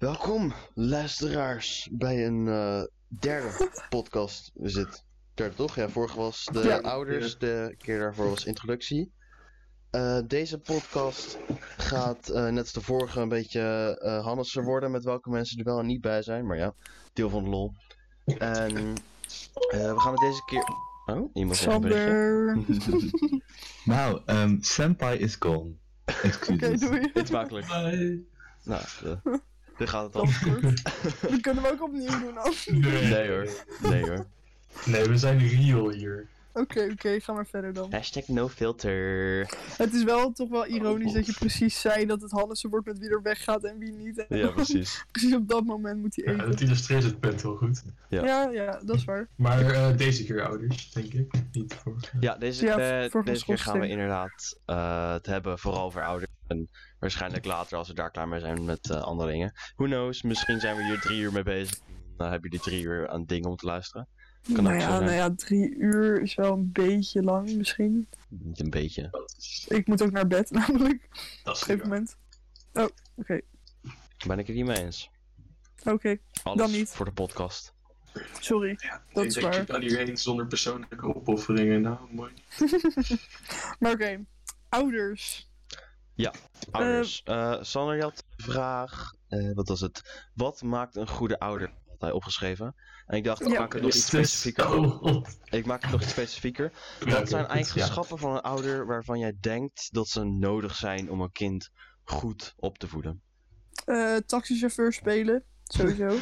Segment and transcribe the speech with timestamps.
[0.00, 4.50] Welkom, luisteraars, bij een eh, derde podcast.
[4.54, 5.00] We zitten
[5.34, 5.74] derde toch?
[5.74, 6.78] Ja, vorige was de Ja.
[6.78, 9.12] ouders, de keer daarvoor was introductie.
[9.90, 11.38] Eh, deze podcast
[11.76, 13.60] gaat, eh, net als de vorige, een beetje
[14.02, 16.46] eh Hannessen worden met welke mensen er wel en niet bij zijn.
[16.46, 16.74] Maar ja,
[17.12, 17.72] deel van de lol.
[18.24, 18.76] En
[19.70, 20.64] eh, we gaan het deze keer...
[21.06, 21.56] Oh, iemand.
[21.56, 22.56] Sander.
[23.84, 25.74] Nou, ehm Senpai is gone.
[26.04, 26.80] Oké, Excuses.
[26.80, 27.00] doei.
[27.00, 27.66] Dit is makkelijk.
[27.66, 28.24] Bye.
[28.64, 28.82] Nou,
[29.80, 30.28] dit gaat het Dat al.
[30.28, 30.62] is goed.
[31.30, 32.54] Dat kunnen we ook opnieuw doen dan.
[32.66, 33.02] Nee.
[33.10, 33.48] Nee hoor,
[33.90, 34.26] nee hoor.
[34.84, 36.26] Nee, we zijn real hier.
[36.52, 37.92] Oké, oké, ga maar verder dan.
[37.92, 39.38] Hashtag no filter.
[39.76, 42.98] Het is wel toch wel ironisch dat je precies zei dat het Hannessen wordt met
[42.98, 44.26] wie er weggaat en wie niet.
[44.26, 45.04] En Ja, precies.
[45.12, 46.50] precies op dat moment moet hij Ja, eten.
[46.50, 47.82] dat illustreert het punt wel goed.
[48.08, 48.24] Ja.
[48.24, 49.28] Ja, ja, dat is waar.
[49.36, 51.32] Maar eh, deze keer ouders, denk ik.
[51.52, 51.96] Niet voor.
[52.20, 56.04] Ja, deze, Ja, eh, voor deze keer gaan we inderdaad eh, het hebben vooral over
[56.04, 56.30] ouders.
[56.46, 59.52] En waarschijnlijk later, als we daar klaar mee zijn met eh, andere dingen.
[59.76, 61.78] Who knows, misschien zijn we hier drie uur mee bezig.
[62.16, 64.08] Dan hebben jullie drie uur aan dingen om te luisteren.
[64.54, 68.08] Kan nou ja, nou ja, drie uur is wel een beetje lang misschien.
[68.28, 69.26] Niet een beetje.
[69.68, 72.16] Ik moet ook naar bed namelijk, op dat is een gegeven moment.
[72.72, 73.40] Oh, oké.
[74.26, 75.10] Ben ik het niet mee eens.
[75.84, 76.16] Oké,
[76.54, 76.88] Dan niet.
[76.88, 77.74] voor de podcast.
[78.40, 78.78] sorry.
[79.12, 79.60] Dat ik is waar.
[79.60, 81.80] ik kan hierheen zonder persoonlijke opofferingen.
[81.80, 82.32] Nou, mooi.
[83.78, 84.24] Maar oké,
[84.68, 85.48] ouders.
[86.70, 87.22] Ouders.
[87.24, 89.12] Eh Sander, je had een vraag.
[89.28, 90.28] eh, wat was het?
[90.34, 91.72] Wat maakt een goede ouder?
[92.00, 92.74] Had hij opgeschreven.
[93.06, 93.58] En ik dacht, ik Ja.
[93.58, 94.64] maak het nog iets Dus- specifieker.
[95.50, 96.72] Ik maak het nog iets specifieker.
[97.04, 101.32] Wat zijn eigenschappen van een ouder waarvan jij denkt dat ze nodig zijn om een
[101.32, 101.70] kind
[102.04, 103.22] goed op te voeden?
[103.84, 106.08] Eh taxichauffeur spelen, sowieso.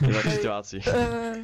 [0.00, 0.90] In welke situatie?
[0.90, 1.42] Eh.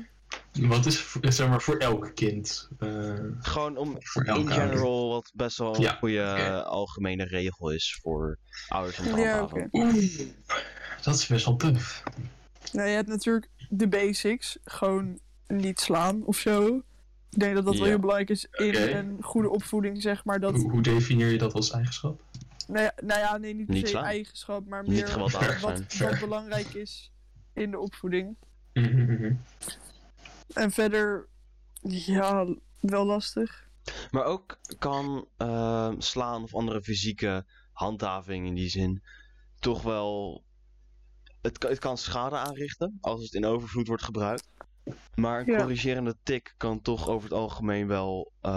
[0.52, 2.68] Wat is voor- zeg maar voor elk kind?
[2.78, 8.38] Eh, Gewoon om in general wat best wel een Ja, goede algemene regel is voor
[8.68, 9.68] ouders om te ja, handhaven.
[9.72, 9.94] Oeh,
[11.02, 12.02] dat is best wel tough.
[12.72, 14.58] Nou, je hebt natuurlijk de basics.
[14.64, 16.76] Gewoon niet slaan of zo.
[17.30, 20.40] Ik denk dat dat wel heel belangrijk is in een goede opvoeding, zeg maar.
[20.40, 22.20] Dat, Hoe, hoe definieer je dat als eigenschap?
[22.66, 24.04] nou, ja, nou ja, nee, niet per Niet se slaan.
[24.04, 25.32] eigenschap, maar meer wat,
[25.98, 27.12] wat belangrijk is
[27.52, 28.36] in de opvoeding.
[28.72, 29.34] Mhm.
[30.54, 31.28] En verder,
[31.82, 32.46] ja,
[32.80, 33.68] wel lastig.
[34.10, 39.02] Maar ook kan ehm, slaan of andere fysieke handhaving in die zin
[39.58, 40.42] toch wel.
[41.42, 44.48] Het, kan- het kan schade aanrichten als het in overvloed wordt gebruikt.
[45.14, 45.58] Maar een Ja.
[45.58, 48.52] corrigerende tik kan toch over het algemeen wel ehm,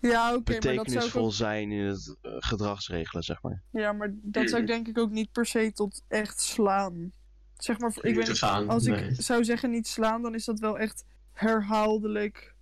[0.00, 3.62] Ja, oké, maar dat zou ik betekenisvol ook, zijn in het eh, gedragsregelen, zeg maar.
[3.70, 7.12] ja, maar dat zou ik denk ik ook niet per se tot echt slaan.
[7.56, 8.28] Zeg maar, ik
[8.68, 9.08] Als nee.
[9.08, 12.54] ik zou zeggen niet slaan, dan is dat wel echt herhaaldelijk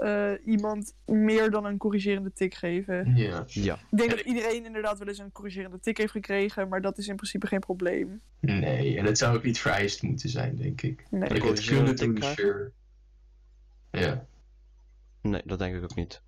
[0.00, 3.16] eh, iemand meer dan een corrigerende tik geven.
[3.16, 3.44] Ja.
[3.46, 6.98] Ja, Ik denk dat iedereen inderdaad wel eens een corrigerende tik heeft gekregen, maar dat
[6.98, 8.20] is in principe geen probleem.
[8.40, 11.06] Nee, en het zou ook niet vereist moeten zijn, denk ik.
[11.10, 11.28] Nee.
[11.28, 12.70] Kijk, het kunnen doen, sure.
[13.90, 14.26] Ja.
[15.22, 16.22] nee, dat denk ik ook niet.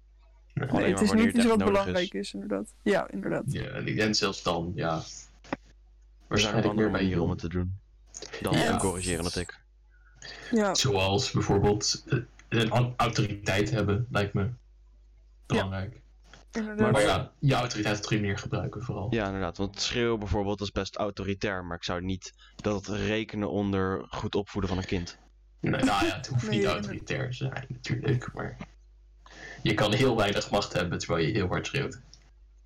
[0.54, 0.68] Nee.
[0.68, 2.32] Alleen Nee, het is niet iets wat belangrijk is.
[2.34, 2.74] inderdaad.
[2.82, 3.44] Ja, inderdaad.
[3.46, 4.96] Ja, en ik denk zelfs dan, ja.
[4.96, 5.30] Er zijn
[6.28, 7.78] Waarschijnlijk andere meer bij manieren om het te doen
[8.40, 8.72] dan Ja.
[8.72, 9.60] een corrigerende tik.
[10.50, 12.18] Ja, Zoals bijvoorbeeld eh,
[12.60, 14.50] een au- autoriteit hebben, lijkt me
[15.46, 16.00] belangrijk.
[16.76, 19.06] Maar ja, je autoriteit op goede manier gebruiken vooral.
[19.14, 19.56] Ja, inderdaad.
[19.56, 24.34] Want schreeuwen bijvoorbeeld is best autoritair, maar ik zou niet dat het rekenen onder goed
[24.34, 25.18] opvoeden van een kind.
[25.60, 28.56] Nee, nou ja, het hoeft Nee, niet ja, autoritair te zijn natuurlijk, maar
[29.62, 32.00] je kan heel weinig macht hebben terwijl je heel hard schreeuwt.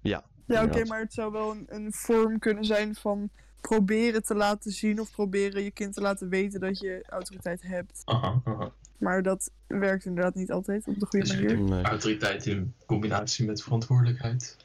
[0.01, 0.89] Ja, oké, inderdaad.
[0.89, 3.31] maar het zou wel een, een vorm kunnen zijn van
[3.61, 8.03] proberen te laten zien of proberen je kind te laten weten dat je autoriteit hebt.
[8.05, 8.73] Aha, aha.
[8.99, 11.59] Maar dat werkt inderdaad niet altijd op de goede Dus manier.
[11.59, 11.83] Nee.
[11.83, 14.57] Autoriteit in combinatie met verantwoordelijkheid.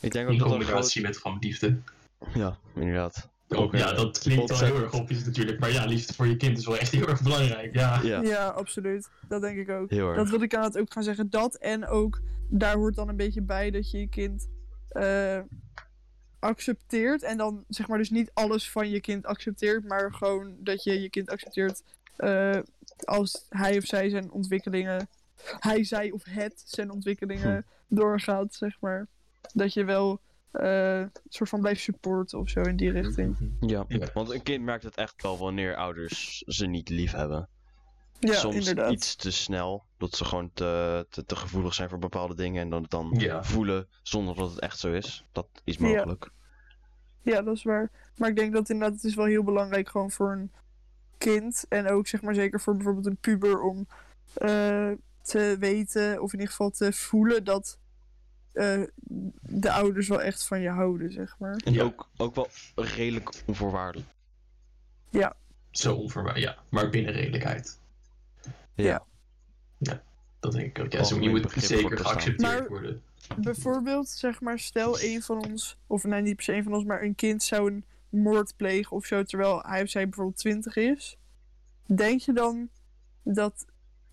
[0.00, 1.76] Ik denk ook In dat dat een combinatie met gewoon liefde.
[2.34, 3.28] Ja, inderdaad.
[3.48, 5.58] Ook, ja, eh, dat klinkt wel heel erg opjes natuurlijk.
[5.58, 7.74] Maar ja, liefde voor je kind is wel echt heel erg belangrijk.
[7.74, 8.00] Ja.
[8.02, 9.08] Ja, Ja, absoluut.
[9.28, 9.90] Dat denk ik ook.
[9.90, 10.16] heel erg.
[10.16, 11.30] Dat wil ik aan het ook gaan zeggen.
[11.30, 14.48] Dat en ook, daar hoort dan een beetje bij dat je je kind
[14.88, 15.40] eh,
[16.38, 17.22] accepteert.
[17.22, 21.00] En dan zeg maar dus niet alles van je kind accepteert, maar gewoon dat je
[21.00, 21.82] je kind accepteert
[22.16, 22.58] eh,
[23.06, 25.08] als hij of zij zijn ontwikkelingen,
[25.58, 29.06] hij, zij of het zijn ontwikkelingen doorgaat, zeg maar.
[29.52, 30.20] Dat je wel
[30.50, 33.36] eh, een soort van blijft supporten of zo in die richting.
[33.60, 34.08] Ja, Ja.
[34.14, 37.48] want een kind merkt het echt wel wanneer ouders ze niet lief hebben.
[38.18, 38.92] Ja, Soms inderdaad.
[38.92, 42.70] iets te snel, dat ze gewoon te, te, te gevoelig zijn voor bepaalde dingen en
[42.70, 43.44] dan het dan Ja.
[43.44, 45.24] voelen zonder dat het echt zo is.
[45.32, 45.86] Dat is Ja.
[45.86, 46.30] mogelijk.
[47.22, 47.90] Ja, dat is waar.
[48.16, 50.52] Maar ik denk dat inderdaad, het is wel heel belangrijk gewoon voor een
[51.20, 51.64] kind.
[51.68, 53.86] En ook zeg maar zeker voor bijvoorbeeld een puber om
[54.34, 54.90] eh,
[55.22, 57.78] te weten, of in ieder geval te voelen dat
[58.52, 58.82] eh,
[59.40, 61.56] de ouders wel echt van je houden, zeg maar.
[61.64, 61.82] En Ja.
[61.82, 64.08] ook, ook wel redelijk onvoorwaardelijk.
[65.10, 65.36] Ja.
[65.70, 66.56] Zo onverwacht, ja.
[66.70, 67.78] Maar binnen redelijkheid.
[68.74, 69.04] Ja.
[69.78, 70.02] Ja,
[70.40, 70.92] dat denk ik ook.
[70.92, 73.02] Ja, zo, je moet zeker geaccepteerd Maar- worden.
[73.36, 76.84] Bijvoorbeeld, zeg maar, stel een van ons, of nee, niet per se een van ons,
[76.84, 80.76] maar een kind zou een moord plegen of zo, terwijl hij of zij bijvoorbeeld 20
[80.76, 81.16] is.
[81.86, 82.68] Denk je dan
[83.22, 83.66] dat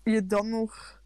[0.04, 1.02] je dan nog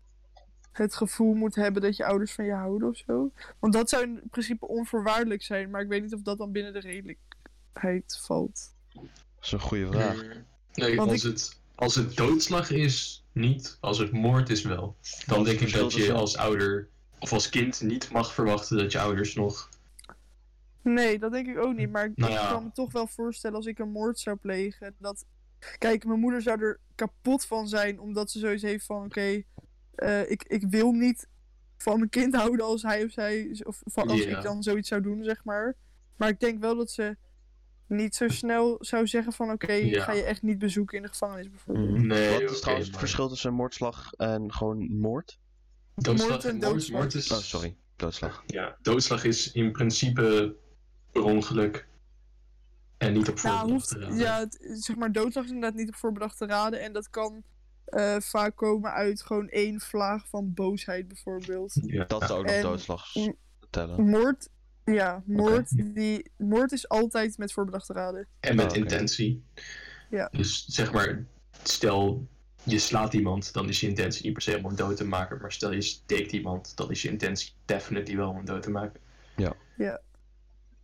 [0.72, 3.32] het gevoel moet hebben dat je ouders van je houden of zo?
[3.58, 6.72] Want dat zou in principe onvoorwaardelijk zijn, maar ik weet niet of dat dan binnen
[6.72, 8.74] de redelijkheid valt.
[8.94, 9.04] Dat
[9.40, 10.22] is een goede vraag.
[10.74, 13.78] Nee, Want als, ik- het, als het doodslag is, niet.
[13.80, 14.96] Als het moord is, wel.
[15.26, 19.00] Dan denk ik dat je als ouder of als kind niet mag verwachten dat je
[19.00, 19.68] ouders nog.
[20.82, 21.90] Nee, dat denk ik ook niet.
[21.90, 22.50] Maar ik Nou ja.
[22.50, 24.94] kan me toch wel voorstellen als ik een moord zou plegen.
[24.98, 25.24] Dat...
[25.78, 28.00] Kijk, mijn moeder zou er kapot van zijn.
[28.00, 29.42] Omdat ze zoiets heeft van: oké,
[29.94, 31.26] eh, ik, ik wil niet
[31.76, 33.60] van mijn kind houden als hij of zij.
[33.64, 35.76] Of van als ik dan zoiets zou doen, zeg maar.
[36.16, 37.16] Maar ik denk wel dat ze
[37.86, 40.02] niet zo snel zou zeggen: van oké, Ja.
[40.02, 41.88] ga je echt niet bezoeken in de gevangenis bijvoorbeeld.
[41.90, 42.06] Mhm.
[42.06, 45.38] Nee, Wat is trouwens het verschil tussen moordslag en gewoon moord?
[45.94, 47.00] Doodslag Moord en en doodslag.
[47.00, 47.30] moord is.
[47.32, 47.76] Oh, sorry.
[47.96, 48.42] Doodslag.
[48.46, 50.56] Ja, doodslag is in principe
[51.12, 51.86] per ongeluk.
[52.98, 54.18] En niet op Nou, voorbedachte hoeft, raden.
[54.18, 56.80] ja, het, zeg maar, doodslag is inderdaad niet op voorbedachte raden.
[56.80, 57.42] En dat kan
[57.84, 61.72] eh, vaak komen uit gewoon één vlaag van boosheid bijvoorbeeld.
[61.86, 62.04] Ja.
[62.04, 63.04] Dat zou ook nog doodslag
[63.70, 64.04] tellen.
[64.08, 64.48] Moord,
[64.84, 68.26] ja, moord, die, moord is altijd met voorbedachte raden.
[68.40, 69.44] En met Oh, intentie.
[70.10, 70.28] Ja.
[70.32, 71.24] Dus zeg maar,
[71.62, 72.26] stel
[72.62, 75.40] je slaat iemand, dan is je intentie niet per se om hem dood te maken.
[75.40, 78.70] Maar stel je steekt iemand, dan is je intentie definitely wel om hem dood te
[78.70, 79.00] maken.
[79.36, 79.52] Ja.
[79.76, 80.00] Ja.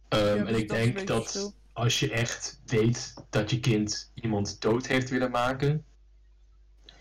[0.08, 4.10] Ehm, Ja, en dus ik dat denk dat als je echt weet dat je kind
[4.14, 5.84] iemand dood heeft willen maken.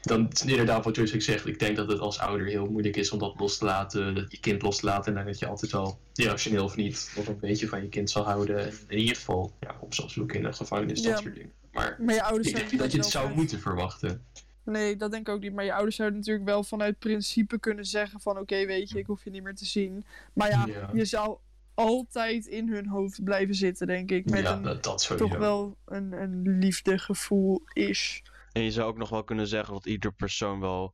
[0.01, 1.45] Dan is inderdaad wat Joyce zegt.
[1.45, 4.15] Ik denk dat het als ouder heel moeilijk is om dat los te laten.
[4.15, 5.17] Dat je kind los te laten.
[5.17, 8.23] En dat je altijd al, rationeel of niet, nog een beetje van je kind zal
[8.23, 8.59] houden.
[8.65, 11.09] En in ieder geval, ja, op zoeken in de gevangenis, Ja.
[11.09, 11.51] dat soort dingen.
[11.71, 14.25] Maar Maar je ouders ik denk niet dat je het zou moeten verwachten.
[14.63, 15.53] Nee, dat denk ik ook niet.
[15.53, 18.37] Maar je ouders zouden natuurlijk wel vanuit principe kunnen zeggen van...
[18.39, 20.05] Oké, weet je, ik hoef je niet meer te zien.
[20.33, 20.89] Maar ja, Ja.
[20.93, 21.37] je zou
[21.77, 24.29] altijd in hun hoofd blijven zitten, denk ik.
[24.29, 25.27] Met ja, een dat, dat sowieso.
[25.29, 28.23] toch wel een, een liefdegevoel is.
[28.51, 30.93] En je zou ook nog wel kunnen zeggen dat ieder persoon wel.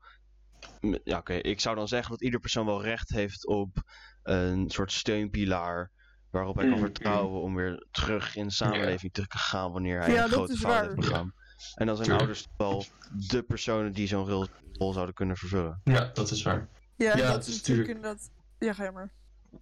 [1.03, 1.33] Ja, oké.
[1.33, 3.81] Ik zou dan zeggen dat ieder persoon wel recht heeft op
[4.23, 5.91] een soort steunpilaar.
[6.29, 10.13] Waarop hij kan Mm, vertrouwen om weer terug in de samenleving te gaan wanneer hij
[10.13, 10.83] Ja, een dat grote fout waar.
[10.83, 11.33] heeft begaan.
[11.75, 12.85] En dan zijn ouders wel
[13.29, 15.81] de personen die zo'n rol- zouden kunnen vervullen.
[15.83, 16.69] Ja, dat is waar.
[16.95, 18.31] Ja, Ja, dat het is natuurlijk inderdaad...
[18.59, 19.11] Ja, ga je maar.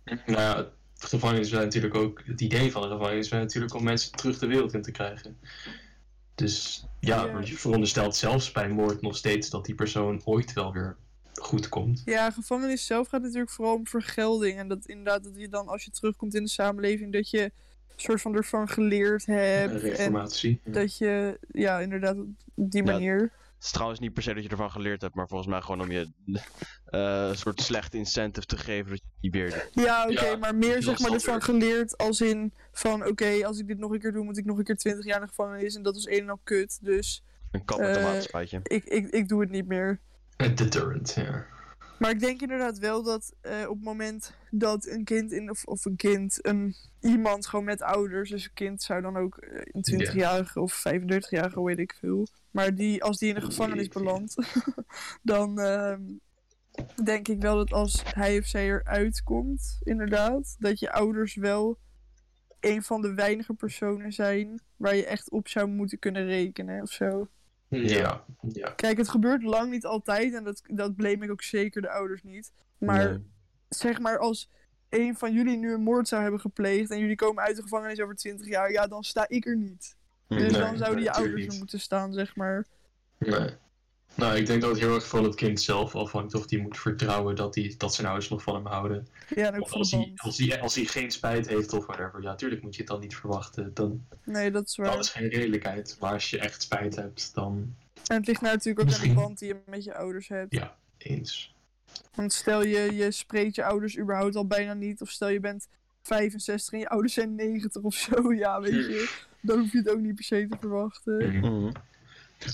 [0.06, 0.70] Nou ja,
[1.06, 4.48] gevangenis is natuurlijk ook, het idee van de gevangenis is natuurlijk om mensen terug de
[4.48, 5.38] wereld in te krijgen.
[6.36, 7.40] Dus ja, Ja.
[7.44, 10.96] je veronderstelt zelfs bij moord nog steeds dat die persoon ooit wel weer
[11.34, 12.02] goed komt.
[12.06, 14.58] Ja, gevangenis zelf gaat natuurlijk vooral om vergelding.
[14.58, 17.52] En dat inderdaad, dat je dan als je terugkomt in de samenleving, dat je een
[17.96, 19.74] soort van ervan geleerd hebt.
[19.74, 20.60] En reformatie.
[20.64, 22.18] dat je, ja, inderdaad,
[22.56, 23.32] op die Ja, manier.
[23.62, 25.82] Het is trouwens niet per se dat je ervan geleerd hebt, maar volgens mij gewoon
[25.82, 26.12] om je
[26.86, 29.84] eh, een soort slechte incentive te geven dat je het niet weer doet.
[29.86, 31.44] Ja, oké, Ja, maar meer zeg maar ervan standaard.
[31.44, 34.58] geleerd als in van, oké, als ik dit nog een keer doe, moet ik nog
[34.58, 35.76] een keer 20 jaar in de gevangenis.
[35.76, 38.60] En dat was een en al kut, dus Een kat met een maatschappijtje.
[38.64, 40.00] ik, ik, ik doe het niet meer.
[40.38, 41.46] Een deterrent, ja.
[42.02, 45.64] Maar ik denk inderdaad wel dat eh, op het moment dat een kind in, of,
[45.64, 49.62] of een kind, een iemand gewoon met ouders, dus een kind zou dan ook eh,
[49.72, 52.28] een 20-jarige of 35-jarige, hoe weet ik veel.
[52.52, 54.36] Maar die, als die in de gevangenis belandt,
[55.22, 56.02] dan ehm,
[57.04, 61.78] denk ik wel dat als hij of zij eruit komt, inderdaad, dat je ouders wel
[62.60, 66.92] een van de weinige personen zijn waar je echt op zou moeten kunnen rekenen of
[66.92, 67.28] zo.
[67.80, 68.70] Ja, ja.
[68.70, 72.24] Kijk, het gebeurt lang niet altijd en dat, dat blame ik ook zeker de ouders
[72.24, 72.52] niet.
[72.78, 73.26] Maar Nee.
[73.70, 74.50] zeg maar als
[74.90, 78.00] een van jullie nu een moord zou hebben gepleegd en jullie komen uit de gevangenis
[78.02, 79.96] over 20 jaar, ja, dan sta ik er niet.
[80.28, 82.66] Dus Nee, dan zouden nee, je ouders er moeten staan, zeg maar.
[83.18, 83.50] Nee.
[84.16, 86.78] Nou, ik denk dat het heel erg van het kind zelf afhangt of die moet
[86.80, 89.08] vertrouwen dat, die, dat zijn ouders nog van hem houden.
[89.36, 90.20] Ja, ook Of als de hij, band.
[90.22, 93.00] als, hij, als hij geen spijt heeft of whatever, ja, tuurlijk moet je het dan
[93.00, 93.72] niet verwachten.
[93.74, 95.00] Dan, Nee, dat is dat waar.
[95.00, 95.98] is geen redelijkheid.
[96.00, 97.76] Maar als je echt spijt hebt, dan
[98.08, 100.54] En het ligt nou natuurlijk ook aan de band die je met je ouders hebt.
[100.56, 100.76] Ja.
[100.98, 101.56] eens.
[102.16, 105.02] Want stel je, je spreekt je ouders überhaupt al bijna niet.
[105.02, 105.68] Of stel je bent
[106.02, 108.34] 65 en je ouders zijn 90 of zo.
[108.34, 109.10] Ja, weet je.
[109.42, 111.38] Dan hoef je het ook niet per se te verwachten.
[111.40, 111.72] Mhm.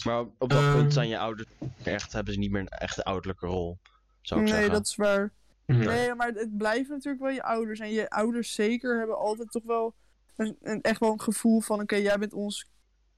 [0.04, 0.74] Maar op dat Ehm.
[0.76, 1.50] punt zijn je ouders
[1.84, 3.78] echt, hebben ze niet meer een echte ouderlijke rol,
[4.22, 4.74] zou ik Nee, zeggen.
[4.74, 5.32] dat is waar.
[5.66, 5.88] Nee.
[5.88, 7.80] Nee, maar het blijven natuurlijk wel je ouders.
[7.80, 9.94] En je ouders zeker hebben altijd toch wel
[10.36, 11.82] een, een- echt wel een gevoel van...
[11.82, 12.70] Oké, jij bent ons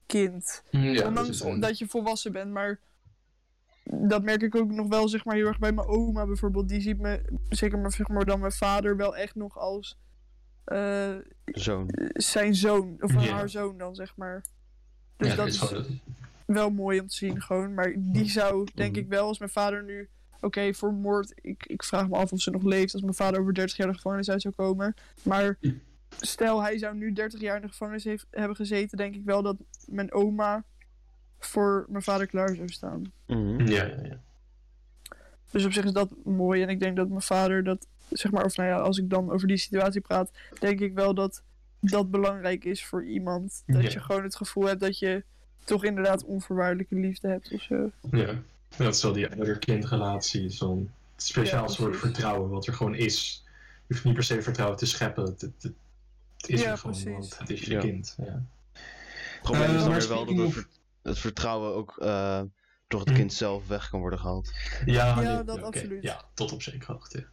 [0.06, 0.62] kind.
[0.70, 2.52] Ja, Ondanks dat is een- dat je volwassen bent.
[2.52, 2.80] Maar
[3.84, 6.68] dat merk ik ook nog wel zeg maar, heel erg bij mijn oma bijvoorbeeld.
[6.68, 9.98] Die ziet me, zeker maar, zeg maar dan mijn vader, wel echt nog als
[10.64, 11.86] eh, Zo'n.
[12.12, 12.96] zijn zoon.
[13.00, 14.44] Of haar zoon dan, zeg maar.
[15.16, 15.58] Dus ja, dat is
[16.54, 17.74] wel mooi om te zien gewoon.
[17.74, 19.00] Maar die zou, denk Mhm.
[19.00, 20.08] ik wel, als mijn vader nu...
[20.40, 23.40] Oké, voor moord, ik, ik vraag me af of ze nog leeft als mijn vader
[23.40, 24.94] over 30 jaar de gevangenis uit zou komen.
[25.22, 25.58] Maar
[26.20, 29.42] stel hij zou nu 30 jaar in de gevangenis heeft, hebben gezeten, denk ik wel
[29.42, 30.64] dat mijn oma
[31.38, 33.02] voor mijn vader klaar zou staan.
[33.26, 33.66] Mhm.
[33.66, 34.20] ja, ja, ja.
[35.50, 36.62] Dus op zich is dat mooi.
[36.62, 39.30] En ik denk dat mijn vader dat, zeg maar, of nou ja, als ik dan
[39.30, 41.42] over die situatie praat, denk ik wel dat
[41.80, 43.62] dat belangrijk is voor iemand.
[43.66, 43.90] Dat Ja.
[43.90, 45.24] je gewoon het gevoel hebt dat je
[45.70, 47.90] toch inderdaad onvoorwaardelijke liefde hebt of zo.
[48.10, 48.34] Ja,
[48.76, 50.50] dat is wel die ouder-kindrelatie.
[50.50, 53.44] Zo'n speciaal Ja, soort vertrouwen wat er gewoon is.
[53.86, 55.24] Je hoeft niet per se vertrouwen te scheppen.
[55.24, 55.62] Het, het,
[56.36, 57.12] het is Ja, er gewoon, precies.
[57.12, 57.80] want het is je Ja.
[57.80, 58.14] kind.
[58.18, 58.42] Ja.
[58.72, 60.68] Het probleem Eh, is dan weer wel dat het, of- ver-
[61.02, 62.42] het vertrouwen ook eh,
[62.88, 63.18] door het Mhm.
[63.18, 64.50] kind zelf weg kan worden gehaald.
[64.86, 66.02] Ja, Ja, nee, dat absoluut.
[66.02, 67.26] Ja, tot op zekere hoogte.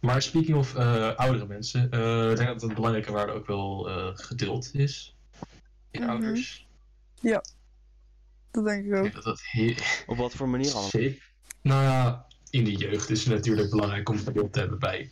[0.00, 3.88] Maar speaking of eh, oudere mensen, eh, ik denk dat een belangrijke waarde ook wel
[3.88, 5.14] eh, geduld is.
[5.90, 6.10] In Mhm.
[6.10, 6.66] ouders.
[8.52, 9.02] Dat denk ik ook.
[9.02, 9.74] denk dat dat heel...
[10.06, 10.88] Op wat voor manier allemaal?
[10.90, 11.30] Zeker.
[11.62, 15.10] Nou ja, in de jeugd is het natuurlijk belangrijk om geduld te hebben bij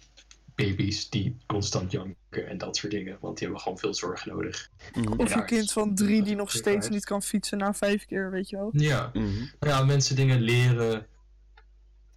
[0.54, 3.18] baby's die constant janken en dat soort dingen.
[3.20, 4.70] Want die hebben gewoon veel zorg nodig.
[4.94, 5.12] Mhm.
[5.20, 8.48] Of een kind van drie die nog steeds niet kan fietsen na vijf keer, weet
[8.48, 8.70] je wel.
[8.72, 9.44] Ja, Mhm.
[9.60, 11.06] Ja, mensen dingen leren.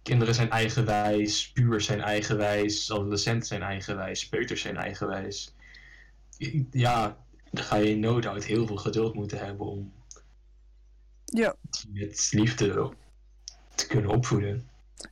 [0.02, 5.54] Kinderen zijn eigenwijs, pubers zijn eigenwijs, adolescenten zijn eigenwijs, peuters zijn eigenwijs.
[6.70, 9.92] Ja, dan ga je no doubt heel veel geduld moeten hebben om
[11.34, 11.54] Ja,
[11.88, 12.92] met liefde
[13.74, 14.68] te kunnen opvoeden.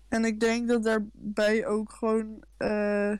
[0.08, 3.12] en ik denk dat daarbij ook gewoon eh,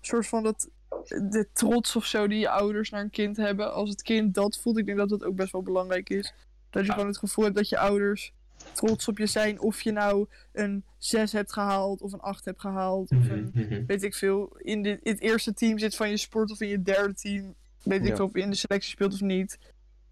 [0.00, 0.68] soort van dat
[1.08, 3.72] de trots of zo die je ouders naar een kind hebben.
[3.72, 6.34] Als het kind dat voelt, ik denk dat dat ook best wel belangrijk is.
[6.70, 6.92] Dat je Ja.
[6.94, 8.32] gewoon het gevoel hebt dat je ouders
[8.72, 9.60] trots op je zijn.
[9.60, 13.10] Of je nou een 6 hebt gehaald of een 8 hebt gehaald.
[13.10, 13.86] Of Mhm, een, mhm.
[13.86, 16.68] weet ik veel, in, de, in het eerste team zit van je sport of in
[16.68, 17.54] je derde team.
[17.82, 19.58] Weet ik veel of je in de selectie speelt of niet.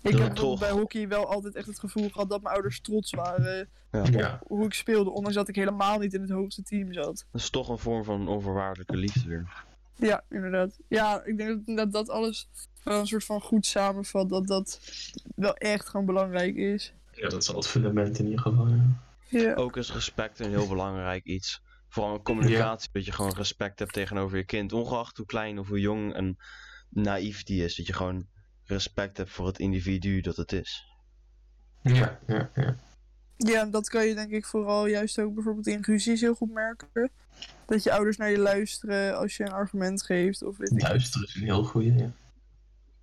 [0.02, 0.60] Ik Ja, heb toch.
[0.60, 3.68] bij hockey wel altijd echt het gevoel gehad dat mijn ouders trots waren
[4.10, 7.26] Ja, hoe ik speelde, ondanks dat ik helemaal niet in het hoogste team zat.
[7.32, 9.64] Dat is toch een vorm van onvoorwaardelijke liefde weer.
[9.94, 10.78] Ja, inderdaad.
[10.88, 12.48] Ja, ik denk dat dat, alles
[12.84, 14.80] wel een soort van goed samenvat, dat dat
[15.34, 16.92] wel echt gewoon belangrijk is.
[17.12, 18.66] ja, dat is al het fundament in ieder geval.
[18.68, 18.84] Ja.
[19.28, 21.62] Ja, Ook is respect een heel belangrijk iets.
[21.88, 24.72] Vooral in communicatie, dat je gewoon respect hebt tegenover je kind.
[24.72, 26.36] Ongeacht hoe klein of hoe jong en
[26.88, 27.76] naïef die is.
[27.76, 28.26] Dat je gewoon
[28.70, 30.86] respect hebt voor het individu dat het is.
[31.82, 32.76] Ja, ja, ja.
[33.36, 36.52] ja, en dat kan je denk ik vooral juist ook bijvoorbeeld in ruzies heel goed
[36.52, 37.10] merken.
[37.66, 40.42] Dat je ouders naar je luisteren als je een argument geeft.
[40.42, 40.82] Of weet ik.
[40.82, 41.94] Luisteren is een heel goede.
[41.94, 42.10] Ja.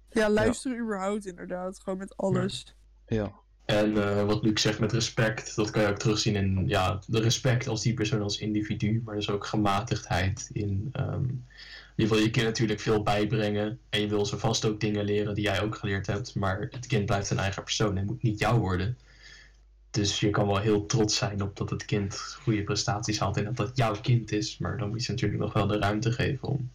[0.10, 1.80] Ja, luisteren überhaupt inderdaad.
[1.80, 2.76] Gewoon met alles.
[3.08, 3.32] Ja.
[3.66, 7.20] En eh, wat Luc zegt met respect, dat kan je ook terugzien in ja, de
[7.20, 10.90] respect als die persoon als individu, maar dus ook gematigdheid in.
[10.92, 11.26] ehm,
[11.96, 15.36] je wil je kind natuurlijk veel bijbrengen en je wil ze vast ook dingen leren
[15.36, 18.40] die jij ook geleerd hebt, maar het kind blijft een eigen persoon en moet niet
[18.40, 18.98] jou worden.
[19.92, 23.44] Dus je kan wel heel trots zijn op dat het kind goede prestaties haalt en
[23.44, 26.12] dat dat jouw kind is, maar dan moet je ze natuurlijk nog wel de ruimte
[26.12, 26.72] geven om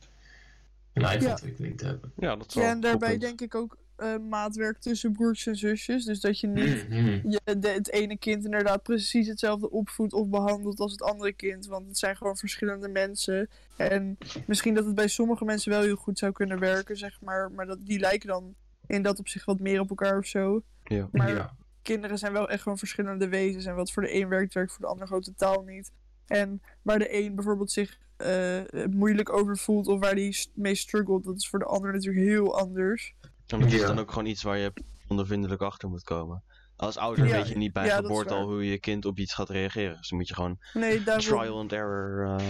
[0.92, 1.32] een eigen Ja.
[1.32, 2.12] ontwikkeling te hebben.
[2.16, 5.56] Ja, dat is wel Ja, en daarbij denk ik ook eh, maatwerk tussen broers en
[5.56, 6.04] zusjes.
[6.04, 7.30] Dus dat je niet Mhm.
[7.30, 11.66] je de, het ene kind inderdaad precies hetzelfde opvoedt of behandelt als het andere kind.
[11.66, 13.48] Want het zijn gewoon verschillende mensen.
[13.76, 17.50] En misschien dat het bij sommige mensen wel heel goed zou kunnen werken, zeg maar.
[17.52, 18.54] Maar dat, die lijken dan
[18.86, 20.62] in dat opzicht wat meer op elkaar of zo.
[20.84, 21.08] Ja.
[21.12, 21.56] Maar Ja.
[21.82, 23.64] kinderen zijn wel echt gewoon verschillende wezens.
[23.64, 25.90] En wat voor de een werkt, werkt voor de ander gewoon totaal niet.
[26.26, 31.24] En waar de een bijvoorbeeld zich eh, moeilijk over voelt of waar die mee struggelt,
[31.24, 33.14] dat is voor de ander natuurlijk heel anders.
[33.52, 33.86] En dat is Ja.
[33.86, 34.72] dan ook gewoon iets waar je
[35.08, 36.42] ondervindelijk achter moet komen.
[36.76, 39.34] Als ouder Ja, weet je niet bij ja, geboorte al hoe je kind op iets
[39.34, 39.96] gaat reageren.
[39.96, 42.24] Dus dan moet je gewoon Nee, trial and error.
[42.24, 42.46] eh,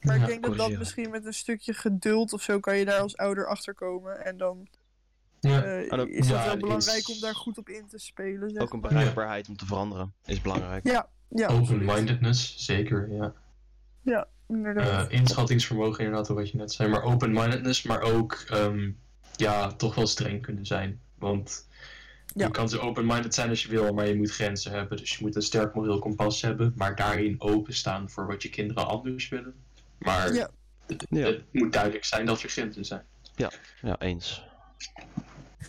[0.00, 2.84] Maar ik Ja, denk dat dat misschien met een stukje geduld of zo kan je
[2.84, 4.24] daar als ouder achter komen.
[4.24, 4.68] En dan
[5.40, 5.62] Ja.
[5.62, 7.98] eh, En ook- is het ja, wel belangrijk is- om daar goed op in te
[7.98, 8.50] spelen.
[8.50, 10.86] Zeg ook een bereikbaarheid om te veranderen is belangrijk.
[10.86, 11.48] Ja, ja.
[11.48, 14.26] Open-mindedness, zeker, ja.
[14.48, 15.10] inderdaad.
[15.10, 16.88] Eh, inschattingsvermogen, inderdaad, wat je net zei.
[16.88, 18.90] Maar open-mindedness, maar ook ehm,
[19.38, 21.00] ja, toch wel streng kunnen zijn.
[21.14, 21.66] Want
[22.34, 22.46] Ja.
[22.46, 24.96] je kan zo open-minded zijn als je wil, maar je moet grenzen hebben.
[24.96, 28.86] Dus je moet een sterk moreel kompas hebben, maar daarin openstaan voor wat je kinderen
[28.86, 29.54] anders willen.
[29.98, 30.50] Maar Ja.
[30.86, 31.26] het, Ja.
[31.26, 33.04] het moet duidelijk zijn dat er grenzen zijn.
[33.82, 34.46] Ja, eens.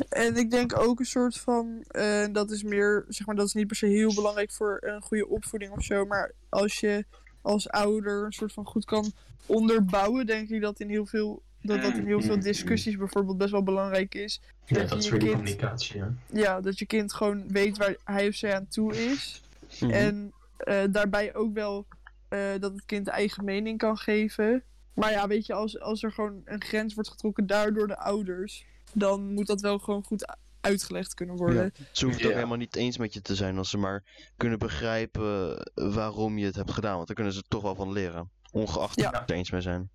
[0.09, 3.53] En ik denk ook een soort van, eh, dat is meer, zeg maar, dat is
[3.53, 6.05] niet per se heel belangrijk voor een goede opvoeding of zo.
[6.05, 7.05] Maar als je
[7.41, 9.11] als ouder een soort van goed kan
[9.45, 13.51] onderbouwen, denk ik dat in heel veel, dat, dat in heel veel discussies bijvoorbeeld best
[13.51, 14.41] wel belangrijk is.
[14.65, 16.13] Ja, Dat dat is die kind- communicatie, ja.
[16.25, 19.41] Ja, dat je kind gewoon weet waar hij of zij aan toe is.
[19.79, 19.91] Mhm.
[19.91, 21.85] En eh, daarbij ook wel
[22.27, 24.63] eh, dat het kind eigen mening kan geven.
[24.93, 28.65] Maar ja, weet je, als, als er gewoon een grens wordt getrokken daardoor de ouders,
[28.93, 31.73] dan moet dat wel gewoon goed uitgelegd kunnen worden.
[31.91, 34.03] Ze hoeft het ook helemaal niet eens met je te zijn als ze maar
[34.37, 36.95] kunnen begrijpen waarom je het hebt gedaan.
[36.95, 38.29] Want daar kunnen ze toch wel van leren.
[38.51, 39.07] Ongeacht Ja.
[39.07, 39.89] of ze het er eens mee zijn.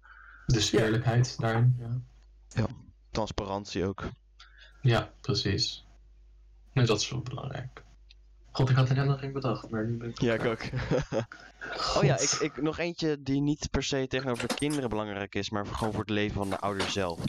[0.47, 0.83] Dus Ja.
[0.83, 1.77] eerlijkheid daarin.
[2.49, 2.67] Ja,
[3.11, 4.05] Transparantie ook.
[4.83, 5.87] ja precies.
[6.73, 7.83] Nee, dat is wel belangrijk.
[8.51, 10.21] God, ik had er nog geen bedacht, maar nu ben ik...
[10.21, 10.61] Ja, ik ook.
[11.97, 15.51] oh ja, ik, ik, nog eentje die niet per se tegenover de kinderen belangrijk is,
[15.51, 17.21] maar gewoon voor het leven van de ouder zelf.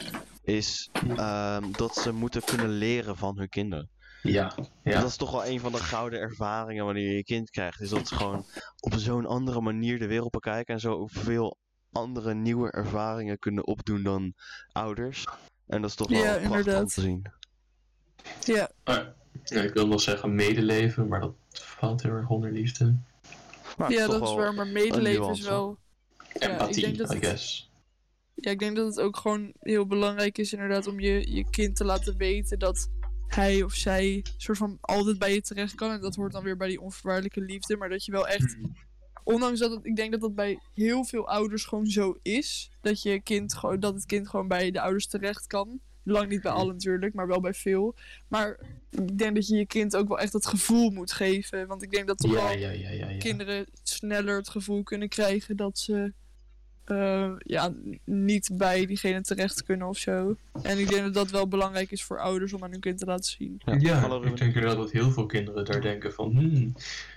[0.44, 3.90] Is ehm, dat ze moeten kunnen leren van hun kinderen.
[4.22, 5.00] Ja, ja.
[5.00, 7.82] Dat is toch wel een van de gouden ervaringen wanneer je je kind krijgt.
[7.82, 8.46] Is dat ze gewoon
[8.80, 11.58] op zo'n andere manier de wereld bekijken en zo veel
[11.96, 14.34] andere nieuwe ervaringen kunnen opdoen dan
[14.72, 15.26] ouders.
[15.68, 17.26] En dat is toch wel Ja, prachtig om te zien.
[18.44, 19.08] Ja, Ah,
[19.44, 22.96] ja, ik wil nog zeggen medeleven, maar dat valt heel erg onder liefde.
[23.78, 25.78] Maar het ja toch dat is wel waar, maar medeleven is wel...
[26.40, 27.70] Ja, ik denk dat I het- guess.
[28.34, 31.76] Ja, ik denk dat het ook gewoon heel belangrijk is inderdaad om je, je kind
[31.76, 32.90] te laten weten dat
[33.28, 35.92] hij of zij soort van altijd bij je terecht kan.
[35.92, 37.78] En dat hoort dan weer bij die onvoorwaardelijke liefde.
[37.78, 38.58] Maar dat je wel echt,
[39.26, 42.72] ondanks dat het, ik denk dat dat bij heel veel ouders gewoon zo is.
[42.82, 45.80] Dat, je kind gewoon, dat het kind gewoon bij de ouders terecht kan.
[46.04, 47.96] Lang niet bij allen natuurlijk, maar wel bij veel.
[48.28, 51.68] Maar ik denk dat je je kind ook wel echt het gevoel moet geven.
[51.68, 53.18] Want ik denk dat toch Ja, wel ja, ja, ja, ja.
[53.18, 56.14] kinderen sneller het gevoel kunnen krijgen dat ze
[56.86, 60.36] eh, ja, niet bij diegene terecht kunnen of zo.
[60.62, 63.06] En ik denk dat dat wel belangrijk is voor ouders om aan hun kind te
[63.06, 63.62] laten zien.
[63.66, 63.74] Ja,
[64.24, 66.74] ik denk inderdaad dat heel veel kinderen daar denken van, hmm,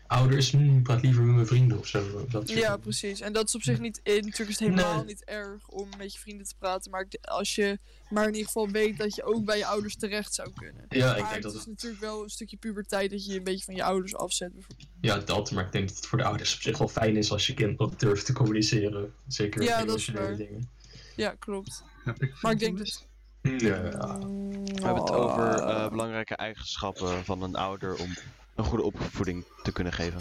[0.09, 2.01] ouders, hmm, praat liever met mijn vrienden of zo.
[2.29, 2.81] Dat soort Ja, dingen.
[2.81, 3.21] precies.
[3.21, 5.05] En dat is op zich niet, eh, natuurlijk is het helemaal Nee.
[5.05, 6.91] niet erg om met je vrienden te praten.
[6.91, 7.79] Maar ik als je
[8.11, 10.85] maar in ieder geval weet dat je ook bij je ouders terecht zou kunnen.
[10.89, 13.31] Ja, ik maar denk het dat is het, natuurlijk wel een stukje puberteit dat je
[13.33, 14.53] je een beetje van je ouders afzet.
[14.53, 14.89] bijvoorbeeld.
[15.01, 17.31] ja, dat, maar ik denk dat het voor de ouders op zich wel fijn is
[17.33, 19.13] als je kind wat durft te communiceren.
[19.27, 20.37] Zeker Ja, dat is waar.
[20.37, 20.71] dingen.
[21.17, 21.85] Ja, klopt.
[22.05, 23.07] Heb ik Maar ik denk dat...
[23.43, 28.15] Ja, We hebben het over eh, belangrijke eigenschappen van een ouder om
[28.59, 30.21] een goede opvoeding te kunnen geven.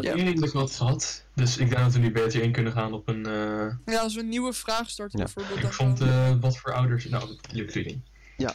[0.00, 0.12] Ja.
[0.12, 1.24] ik denk dat ik wat had.
[1.34, 3.26] Dus ik denk dat we nu beter in kunnen gaan op een...
[3.26, 5.24] eh, Ja, als we een nieuwe vraag starten Ja.
[5.24, 5.62] bijvoorbeeld.
[5.66, 7.04] ik vond eh, wat voor ouders...
[7.08, 8.00] Nou, Luc Luding.
[8.36, 8.54] Ja,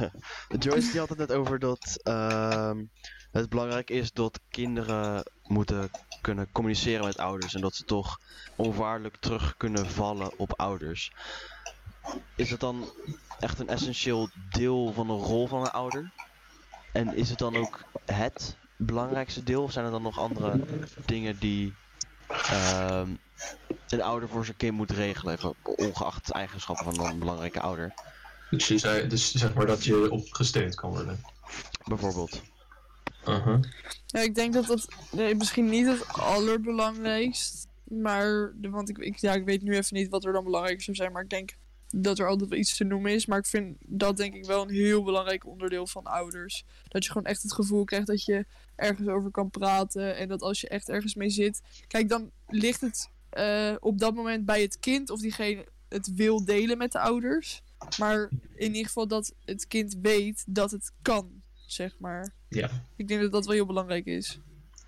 [0.58, 2.84] Joyce die had het net over dat ehm,
[3.32, 5.90] het belangrijk is dat kinderen moeten
[6.20, 8.20] kunnen communiceren met ouders en dat ze toch
[8.56, 11.12] onwaardelijk terug kunnen vallen op ouders.
[12.36, 12.90] Is het dan
[13.40, 16.12] echt een essentieel deel van de rol van een ouder?
[16.92, 20.60] En is het dan ook het belangrijkste deel of zijn er dan nog andere
[21.06, 21.74] dingen die
[22.28, 23.10] ehm,
[23.88, 27.94] een ouder voor zijn kind moet regelen, even ongeacht eigenschappen van een belangrijke ouder?
[28.50, 31.20] Dus, je zei, dus zeg maar dat je opgesteund kan worden.
[31.84, 32.42] Bijvoorbeeld.
[34.06, 37.66] Ja, ik denk dat dat nee, misschien niet het allerbelangrijkst.
[37.84, 40.96] Maar, want ik, ik, ja, ik weet nu even niet wat er dan belangrijk zou
[40.96, 41.12] zijn.
[41.12, 41.50] Maar ik denk
[41.90, 43.26] dat er altijd wel iets te noemen is.
[43.26, 46.64] Maar ik vind dat denk ik wel een heel belangrijk onderdeel van ouders.
[46.88, 48.46] Dat je gewoon echt het gevoel krijgt dat je
[48.76, 50.16] ergens over kan praten.
[50.16, 51.62] En dat als je echt ergens mee zit.
[51.86, 56.44] Kijk, dan ligt het eh, op dat moment bij het kind of diegene het wil
[56.44, 57.62] delen met de ouders.
[57.98, 62.34] Maar in ieder geval dat het kind weet dat het kan, zeg maar.
[62.48, 62.70] Ja.
[62.96, 64.40] Ik denk dat dat wel heel belangrijk is.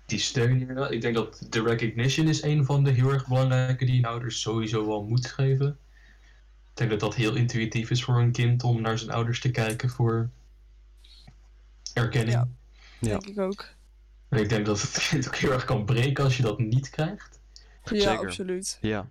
[0.05, 0.91] Die steun inderdaad.
[0.91, 4.31] Ik denk dat de recognition is een van de heel erg belangrijke die een ouder
[4.31, 5.77] sowieso wel moet geven.
[6.81, 9.51] Ik denk dat dat heel intuïtief is voor een kind om naar zijn ouders te
[9.51, 10.29] kijken voor
[11.93, 12.31] erkenning.
[12.37, 12.47] Ja.
[12.99, 13.07] Ja.
[13.17, 13.65] Denk ik ook.
[14.29, 16.89] En ik denk dat het kind ook heel erg kan breken als je dat niet
[16.89, 17.39] krijgt.
[17.83, 18.17] Ja, Zeker.
[18.17, 18.77] absoluut.
[18.81, 19.09] Ja.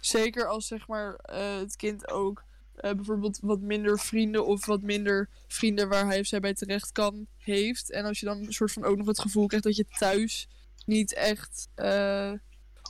[0.00, 4.82] Zeker als zeg maar eh, het kind ook eh, bijvoorbeeld wat minder vrienden of wat
[4.82, 7.90] minder vrienden waar hij of zij bij terecht kan heeft.
[7.90, 10.48] En als je dan een soort van ook nog het gevoel krijgt dat je thuis
[10.86, 11.68] niet echt.
[11.74, 12.32] eh,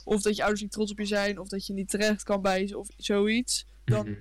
[0.03, 2.41] of dat je ouders niet trots op je zijn, of dat je niet terecht kan
[2.41, 3.65] bij ze of zoiets.
[3.87, 4.19] Dan Mhm.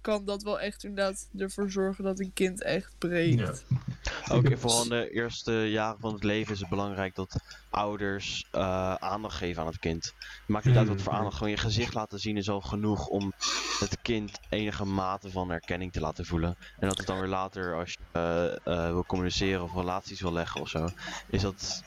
[0.00, 3.38] kan dat wel echt inderdaad ervoor zorgen dat een kind echt breekt.
[3.38, 4.34] Ja.
[4.34, 8.48] Ook in vooral in de eerste jaren van het leven is het belangrijk dat ouders
[8.50, 10.12] eh, aandacht geven aan het kind.
[10.46, 11.20] Maakt niet uit wat voor Mhm.
[11.20, 11.36] aandacht.
[11.36, 13.32] Gewoon je gezicht laten zien is al genoeg om
[13.78, 16.56] het kind enige mate van erkenning te laten voelen.
[16.78, 20.32] En dat het dan weer later, als je eh, eh, wil communiceren of relaties wil
[20.32, 20.88] leggen of zo,
[21.28, 21.82] is dat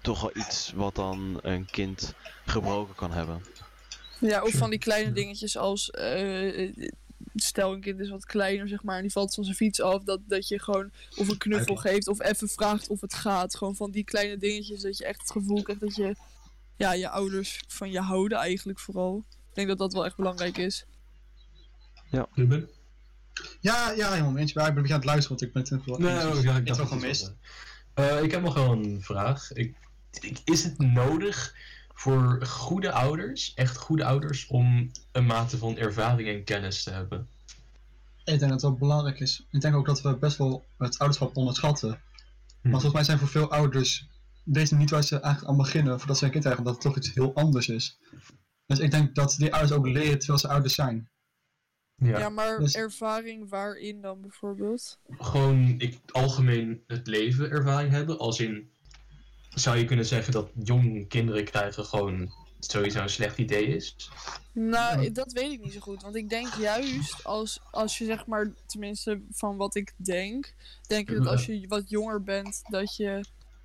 [0.00, 2.14] toch wel iets wat dan een kind
[2.44, 3.42] gebroken kan hebben.
[4.28, 5.90] Ja, of van die kleine dingetjes als.
[5.90, 6.72] eh,
[7.34, 10.02] stel, een kind is wat kleiner, zeg maar, en die valt van zijn fiets af.
[10.02, 13.56] Dat, dat je gewoon of een knuffel geeft of even vraagt of het gaat.
[13.56, 16.14] Gewoon van die kleine dingetjes dat je echt het gevoel krijgt dat je.
[16.76, 19.24] Ja, je ouders van je houden eigenlijk vooral.
[19.30, 20.84] Ik denk dat dat wel echt belangrijk is.
[22.34, 22.68] Ruben?
[23.60, 24.52] Ja, ja, helemaal eens.
[24.52, 26.78] Maar ik ben aan het luisteren, want ik ben het wel Nee, ja, ik dacht
[26.78, 27.32] wel gemist.
[27.94, 28.22] eh.
[28.22, 29.52] Ik heb nog wel een vraag.
[29.52, 29.76] Ik,
[30.20, 31.54] ik- is het nodig
[32.02, 37.28] voor goede ouders, echt goede ouders, om een mate van ervaring en kennis te hebben?
[38.16, 39.46] Ik denk dat het wel belangrijk is.
[39.50, 41.88] Ik denk ook dat we best wel het ouderschap onderschatten.
[41.90, 41.96] Hm.
[42.62, 44.06] Maar volgens mij zijn voor veel ouders
[44.44, 46.96] deze niet waar ze eigenlijk aan beginnen voordat ze een kind krijgen, omdat het toch
[47.04, 47.98] iets heel anders is.
[48.66, 51.10] Dus ik denk dat die ouders ook leren terwijl ze ouders zijn.
[51.96, 52.18] Ja.
[52.18, 54.98] Ja, maar Dus- ervaring waarin dan bijvoorbeeld?
[55.08, 58.18] Gewoon ik, algemeen het leven ervaring hebben.
[58.18, 58.70] Als in,
[59.54, 63.96] zou je kunnen zeggen dat jong kinderen krijgen gewoon sowieso een slecht idee is.
[64.52, 66.02] Nou, dat weet ik niet zo goed.
[66.02, 70.54] Want ik denk juist als, als je zeg maar, tenminste van wat ik denk,
[70.86, 73.24] denk ik dat als je wat jonger bent, dat je.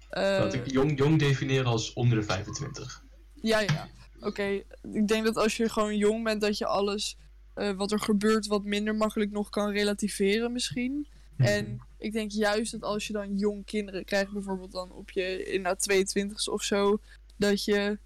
[0.09, 3.03] eh, Dat ik jong, jong definiëren als onder de 25.
[3.41, 3.87] Ja, ja.
[4.19, 4.43] Oké,
[4.91, 7.17] ik denk dat als je gewoon jong bent, dat je alles
[7.53, 11.07] eh, wat er gebeurt wat minder makkelijk nog kan relativeren misschien.
[11.37, 15.43] En ik denk juist dat als je dan jong kinderen krijgt, bijvoorbeeld dan op je
[15.43, 16.99] inderdaad 22 of zo,
[17.37, 17.99] dat je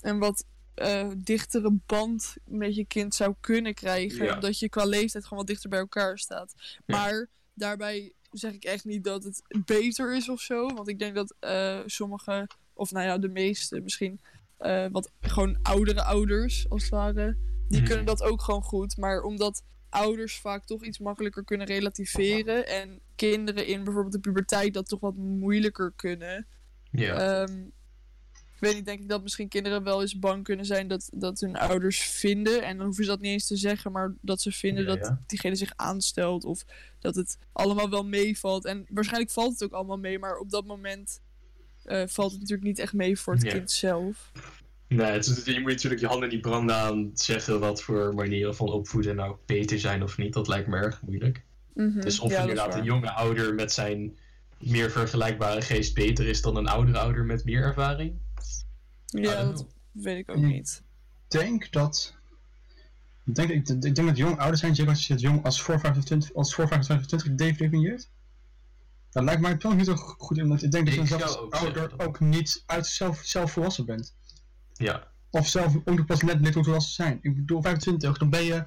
[0.00, 0.44] een wat
[0.74, 4.24] eh, dichtere band met je kind zou kunnen krijgen.
[4.24, 4.34] Ja.
[4.40, 6.54] Dat je qua leeftijd gewoon wat dichter bij elkaar staat.
[6.86, 10.68] Maar daarbij zeg ik echt niet dat het beter is of zo.
[10.74, 14.20] Want ik denk dat eh sommige, of nou ja, de meeste misschien,
[14.56, 17.36] eh, wat gewoon oudere ouders als het ware,
[17.68, 17.88] die Mhm.
[17.88, 18.96] kunnen dat ook gewoon goed.
[18.96, 19.62] Maar omdat
[19.96, 22.66] ouders vaak toch iets makkelijker kunnen relativeren.
[22.66, 26.46] En kinderen in bijvoorbeeld de puberteit dat toch wat moeilijker kunnen.
[26.90, 27.42] ja.
[27.42, 27.64] Ehm,
[28.54, 31.40] ik weet niet, denk ik dat misschien kinderen wel eens bang kunnen zijn dat, dat
[31.40, 32.62] hun ouders vinden.
[32.62, 35.06] En dan hoeven ze dat niet eens te zeggen, maar dat ze vinden Ja, dat
[35.06, 35.22] ja.
[35.26, 36.44] diegene zich aanstelt.
[36.44, 36.64] Of
[36.98, 38.64] dat het allemaal wel meevalt.
[38.64, 41.20] En waarschijnlijk valt het ook allemaal mee, maar op dat moment
[41.84, 43.50] eh, valt het natuurlijk niet echt mee voor het Ja.
[43.52, 44.32] kind zelf.
[44.88, 48.56] Nee, het is, je moet natuurlijk je handen niet branden aan zeggen wat voor manieren
[48.56, 50.32] van opvoeden nou beter zijn of niet.
[50.32, 51.42] Dat lijkt me erg moeilijk.
[51.74, 54.16] Mhm, Dus of ja, inderdaad een jonge ouder met zijn
[54.58, 58.14] meer vergelijkbare geest beter is dan een oudere ouder met meer ervaring.
[59.06, 60.82] Ja, dat weet ik ook niet.
[61.28, 62.14] Ik denk dat.
[63.24, 65.62] Ik denk, ik, ik denk dat jong ouders zijn, zeker als je het jong als
[65.62, 68.08] voor 25, als voor 25 definieert.
[69.10, 71.38] Dat lijkt mij toch niet zo goed in, want ik denk dat je zelf als
[71.38, 74.14] ook ouder ook niet uit zelf, zelf volwassen bent.
[74.76, 77.18] Ja, Of zelf ook pas net leert hoe volwassen zijn.
[77.22, 78.64] Ik bedoel, 25, dan ben je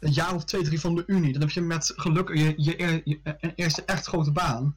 [0.00, 1.32] een jaar of twee, drie van de Unie.
[1.32, 4.76] Dan heb je met geluk je, je, eer- je, een eerste echt grote baan.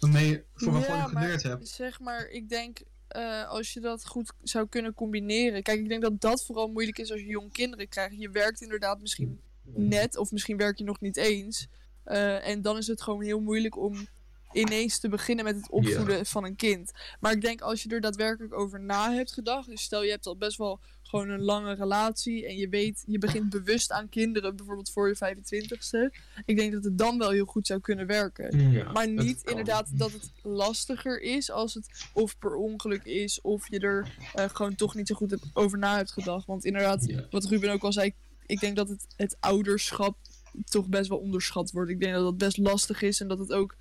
[0.00, 1.68] Waarmee je voor wat je maar geleerd hebt.
[1.68, 5.62] zeg maar, ik denk eh, als je dat goed zou kunnen combineren.
[5.62, 8.14] Kijk, ik denk dat dat vooral moeilijk is als je jong kinderen krijgt.
[8.18, 11.66] Je werkt inderdaad misschien net, of misschien werk je nog niet eens.
[12.04, 14.06] Eh, en dan is het gewoon heel moeilijk om
[14.52, 16.92] ineens te beginnen met het opvoeden van een kind.
[17.20, 19.68] Maar ik denk als je er daadwerkelijk over na hebt gedacht.
[19.68, 22.46] Dus stel je hebt al best wel gewoon een lange relatie.
[22.46, 26.18] En je weet, je begint bewust aan kinderen, bijvoorbeeld voor je 25ste.
[26.44, 28.70] Ik denk dat het dan wel heel goed zou kunnen werken.
[28.72, 33.70] ja Maar niet inderdaad dat het lastiger is als het of per ongeluk is of
[33.70, 36.46] je er eh, gewoon toch niet zo goed hebt- over na hebt gedacht.
[36.46, 37.26] Want inderdaad, Ja.
[37.30, 38.14] wat Ruben ook al zei,
[38.46, 40.16] ik denk dat het, het ouderschap
[40.64, 41.90] toch best wel onderschat wordt.
[41.90, 43.76] Ik denk dat dat best lastig is en dat het ook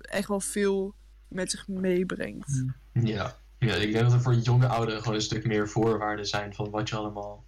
[0.00, 0.94] echt wel veel
[1.28, 2.64] met zich meebrengt.
[2.92, 3.36] Ja.
[3.58, 6.70] ja, ik denk dat er voor jonge ouderen gewoon een stuk meer voorwaarden zijn van
[6.70, 7.44] wat je allemaal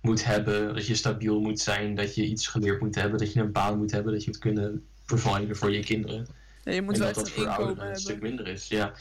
[0.00, 0.74] moet hebben.
[0.74, 3.78] Dat je stabiel moet zijn, dat je iets geleerd moet hebben, dat je een baan
[3.78, 6.26] moet hebben, dat je moet kunnen providen voor je kinderen.
[6.64, 8.28] Ja, je moet en wel dat dat een voor inkomen ouderen een stuk hebben.
[8.28, 8.68] minder is.
[8.68, 8.92] Ja.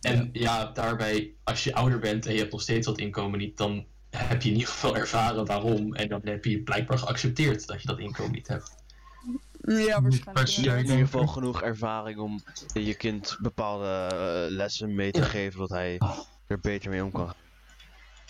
[0.00, 0.70] En ja.
[0.72, 4.42] daarbij, als je ouder bent en je hebt nog steeds dat inkomen niet, dan heb
[4.42, 5.94] je in ieder geval ervaren waarom.
[5.94, 8.74] En dan heb je blijkbaar geaccepteerd dat je dat inkomen niet hebt.
[9.66, 10.48] Ja, waarschijnlijk.
[10.48, 15.20] Je hebt in ieder geval genoeg ervaring om je kind bepaalde eh, lessen mee te
[15.20, 15.26] Ja.
[15.26, 16.00] geven, dat hij
[16.46, 17.42] er beter mee om kan gaan.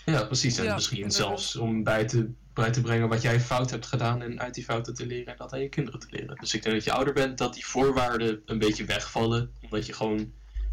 [0.05, 0.59] Ja, precies.
[0.59, 4.23] En Ja, misschien zelfs om bij te, bij te brengen wat jij fout hebt gedaan
[4.23, 6.37] en uit die fouten te leren en dat aan je kinderen te leren.
[6.37, 9.51] Dus ik denk dat je ouder bent, dat die voorwaarden een beetje wegvallen.
[9.61, 10.33] Omdat je gewoon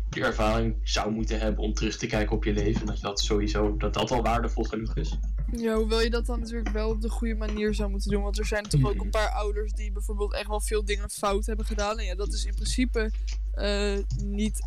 [0.10, 2.82] die ervaring zou moeten hebben om terug te kijken op je leven.
[2.82, 5.18] En dat je dat sowieso, dat dat al waardevol genoeg is.
[5.56, 8.24] Ja, hoewel je dat dan natuurlijk wel op de goede manier zou moeten doen.
[8.24, 11.46] Want er zijn toch ook een paar ouders die bijvoorbeeld echt wel veel dingen fout
[11.46, 12.00] hebben gedaan.
[12.00, 13.12] En ja, dat is in principe
[13.54, 14.60] eh, niet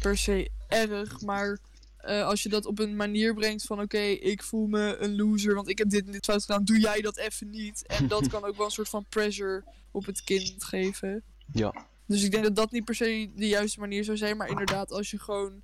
[0.00, 1.20] per se erg.
[1.20, 1.58] Maar
[1.96, 5.54] eh, als je dat op een manier brengt van oké, ik voel me een loser,
[5.54, 7.86] want ik heb dit en dit fout gedaan, doe jij dat even niet.
[7.86, 11.22] En dat kan ook wel een soort van pressure op het kind geven.
[11.52, 11.86] Ja.
[12.06, 14.36] Dus ik denk dat dat niet per se de juiste manier zou zijn.
[14.36, 15.62] Maar inderdaad, als je gewoon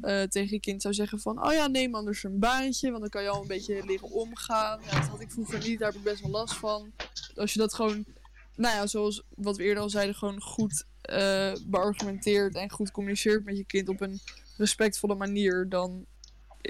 [0.00, 1.44] eh, tegen je kind zou zeggen van...
[1.46, 4.80] Oh ja, neem anders een baantje, want dan kan je al een beetje leren omgaan.
[4.84, 6.92] Ja, dat had ik vroeger niet, daar heb ik best wel last van.
[7.34, 8.04] Als je dat gewoon,
[8.56, 10.14] nou ja, zoals wat we eerder al zeiden...
[10.14, 14.20] gewoon goed eh beargumenteert en goed communiceert met je kind op een
[14.56, 15.68] respectvolle manier...
[15.68, 16.06] dan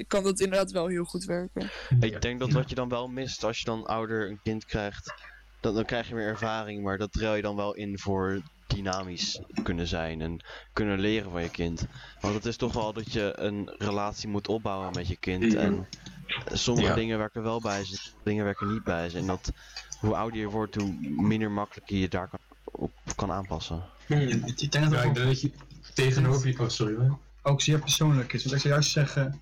[0.07, 1.71] kan dat inderdaad wel heel goed werken.
[2.01, 5.15] Ik denk dat wat je dan wel mist als je dan ouder een kind krijgt,
[5.61, 9.41] dan, dan krijg je meer ervaring, maar dat ruil je dan wel in voor dynamisch
[9.63, 10.41] kunnen zijn en
[10.73, 11.87] kunnen leren van je kind.
[12.21, 15.87] Want het is toch wel dat je een relatie moet opbouwen met je kind en
[16.53, 16.95] sommige Ja.
[16.95, 19.19] dingen werken wel bij ze, dingen werken niet bij ze.
[19.19, 19.53] En dat
[20.01, 23.83] hoe ouder je wordt, hoe minder makkelijk je je daar kan, op kan aanpassen.
[24.07, 24.19] Hmm.
[24.21, 25.51] Ik denk dat Ja, het ik denk dat je
[25.95, 26.59] tegenover je...
[26.61, 27.19] Oh, sorry hoor.
[27.43, 28.43] ook zeer persoonlijk is.
[28.43, 29.41] Want ik zou juist zeggen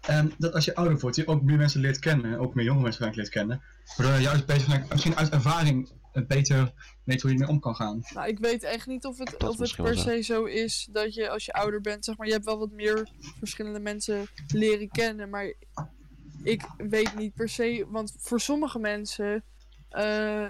[0.00, 2.82] ehm, dat als je ouder wordt, je ook meer mensen leert kennen, ook meer jonge
[2.82, 3.62] mensen leert kennen,
[3.96, 6.72] waardoor je juist beter, vanuit- misschien uit ervaring beter
[7.04, 8.02] weet hoe je ermee om kan gaan.
[8.14, 11.14] Nou, ik weet echt niet of het, Dat of het per se zo is dat
[11.14, 14.88] je als je ouder bent, zeg maar, je hebt wel wat meer verschillende mensen leren
[14.88, 15.54] kennen, maar
[16.42, 19.44] ik weet niet per se, want voor sommige mensen,
[19.88, 20.46] eh,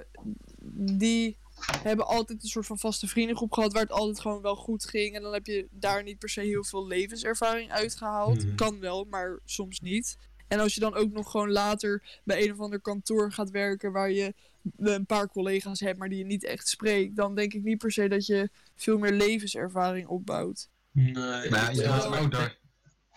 [0.75, 1.37] die
[1.83, 5.15] hebben altijd een soort van vaste vriendengroep gehad waar het altijd gewoon wel goed ging
[5.15, 8.45] en dan heb je daar niet per se heel veel levenservaring uitgehaald.
[8.45, 8.55] Mhm.
[8.55, 10.17] Kan wel, maar soms niet.
[10.49, 13.93] En als je dan ook nog gewoon later bij een of ander kantoor gaat werken
[13.93, 14.35] waar je
[14.77, 17.93] een paar collega's hebt, maar die je niet echt spreekt, dan denk ik niet per
[17.93, 20.69] se dat je veel meer levenservaring opbouwt.
[20.93, 22.59] Nee, Maar ja, je wordt ouder.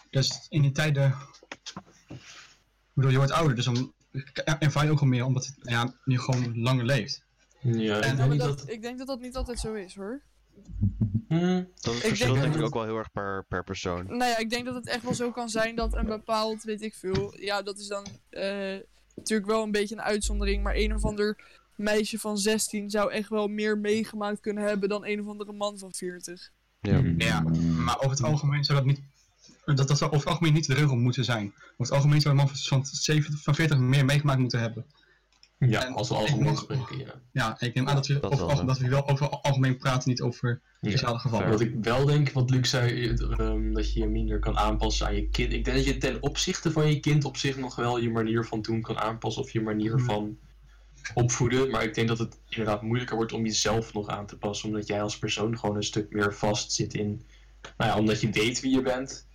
[0.09, 1.15] Dus in die tijden.
[2.07, 3.93] Ik bedoel, je wordt ouder, dus dan
[4.59, 7.23] ervaar je ook wel meer, omdat het, ja, je gewoon langer leeft.
[7.61, 8.69] Ja, En- ik denk dat, dat...
[8.69, 10.21] ik denk dat dat niet altijd zo is hoor.
[11.27, 14.05] Hmm, Dat denk verschilt denk, dat ik ook wel heel erg per, per persoon.
[14.05, 16.81] Nou ja, ik denk dat het echt wel zo kan zijn dat een bepaald, weet
[16.81, 18.75] ik veel, ja, dat is dan eh,
[19.15, 21.37] natuurlijk wel een beetje een uitzondering, maar een of ander
[21.75, 25.77] meisje van 16 zou echt wel meer meegemaakt kunnen hebben dan een of andere man
[25.77, 26.51] van 40.
[26.81, 27.01] Ja.
[27.17, 27.41] Ja,
[27.77, 29.01] maar over het algemeen zou dat niet.
[29.65, 31.53] Dat, dat zou over het algemeen niet de regel moeten zijn.
[31.55, 34.85] Over het algemeen zou een man van, van, 70, van 40 meer meegemaakt moeten hebben.
[35.57, 37.13] Ja, En als we algemeen spreken, ja.
[37.31, 39.77] Ja, ik neem aan dat we, Dat over, wel, al- dat we wel over algemeen
[39.77, 40.89] praten, niet over Ja.
[40.89, 41.49] speciale gevallen.
[41.49, 45.15] Wat ik wel denk, wat Luc zei, ehm, dat je je minder kan aanpassen aan
[45.15, 45.53] je kind.
[45.53, 48.45] Ik denk dat je ten opzichte van je kind op zich nog wel je manier
[48.45, 50.05] van doen kan aanpassen of je manier Hmm.
[50.05, 50.37] van
[51.13, 51.69] opvoeden.
[51.71, 54.87] Maar ik denk dat het inderdaad moeilijker wordt om jezelf nog aan te passen, omdat
[54.87, 57.21] jij als persoon gewoon een stuk meer vast zit in,
[57.77, 59.27] nou ja, omdat je weet wie je bent.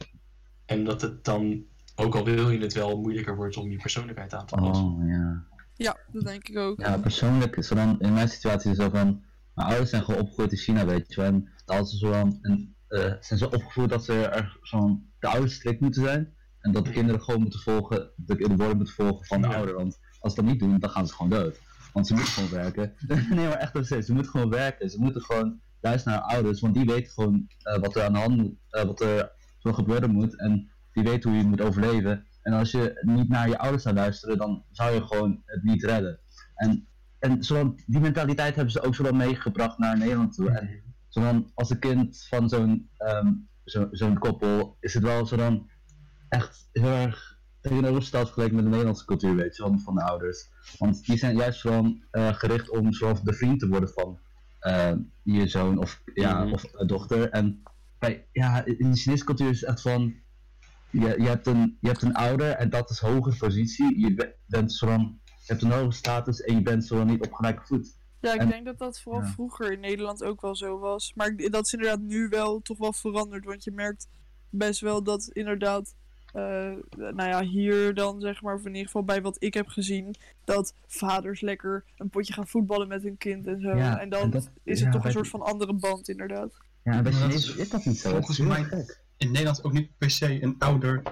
[0.66, 1.64] En dat het dan,
[1.96, 4.84] ook al wil je het wel, moeilijker wordt om je persoonlijkheid aan te passen.
[4.86, 5.48] Oh, ja.
[5.82, 6.80] Ja, dat denk ik ook.
[6.80, 9.22] Ja, persoonlijk is er dan in mijn situatie zo van.
[9.54, 11.24] Mijn ouders zijn gewoon opgegroeid in China, weet je wel.
[11.30, 15.12] En dan hadden ze zo van, en, eh, zijn ze opgevoed dat ze er zo'n
[15.18, 16.34] de ouders strikt moeten zijn.
[16.60, 19.54] En dat de kinderen gewoon moeten volgen, de, de woorden moeten volgen van de Ja.
[19.54, 19.74] ouder.
[19.74, 21.60] Want als ze dat niet doen, dan gaan ze gewoon dood.
[21.92, 22.94] Want ze moeten gewoon werken.
[23.36, 24.06] nee, maar echt precies.
[24.06, 24.90] Ze moeten gewoon werken.
[24.90, 26.60] Ze moeten gewoon luisteren naar ouders.
[26.60, 29.72] Want die weten gewoon eh, wat er aan de hand moet, eh, wat er zo
[29.72, 30.38] gebeuren moet.
[30.40, 32.26] En die weten hoe je moet overleven.
[32.42, 35.84] En als je niet naar je ouders zou luisteren, dan zou je gewoon het niet
[35.84, 36.20] redden.
[36.54, 40.50] En, en zolang, die mentaliteit hebben ze ook zo meegebracht naar Nederland toe.
[40.50, 43.32] En dan, als een kind van zo'n ehm,
[43.64, 45.70] zo, zo'n koppel, is het wel zo dan
[46.28, 50.48] echt heel erg tegenovergesteld vergeleken met de Nederlandse cultuur, weet je, van, van de ouders.
[50.78, 54.18] Want die zijn juist vooral eh, gericht om zoals de vriend te worden van
[54.60, 56.52] eh, je zoon of, ja, Mhm.
[56.52, 57.30] of eh, dochter.
[57.30, 57.62] En
[57.98, 60.14] bij, ja, in de Chinese cultuur is het echt van,
[60.90, 64.00] je, je, hebt een, je hebt een ouder en dat is hoge positie.
[64.00, 67.06] Je be- bent zo dan, je hebt een hoge status en je bent zo dan
[67.06, 67.98] niet op gelijke voet.
[68.20, 69.28] Ja, ik En- denk dat dat vooral ja.
[69.28, 71.12] vroeger in Nederland ook wel zo was.
[71.14, 73.44] Maar dat is inderdaad nu wel toch wel veranderd.
[73.44, 74.08] Want je merkt
[74.50, 75.94] best wel dat inderdaad,
[76.32, 79.68] eh, nou ja, hier dan zeg maar, of in ieder geval bij wat ik heb
[79.68, 83.76] gezien, dat vaders lekker een potje gaan voetballen met hun kind en zo.
[83.76, 86.52] Ja, en dan en dat- is ja, het toch een soort van andere band inderdaad.
[86.84, 88.10] Ja, en bij Maar dat Chinezen is is dat niet zo.
[88.10, 88.86] volgens mij-.
[89.20, 91.02] In Nederland ook niet per se een ouder-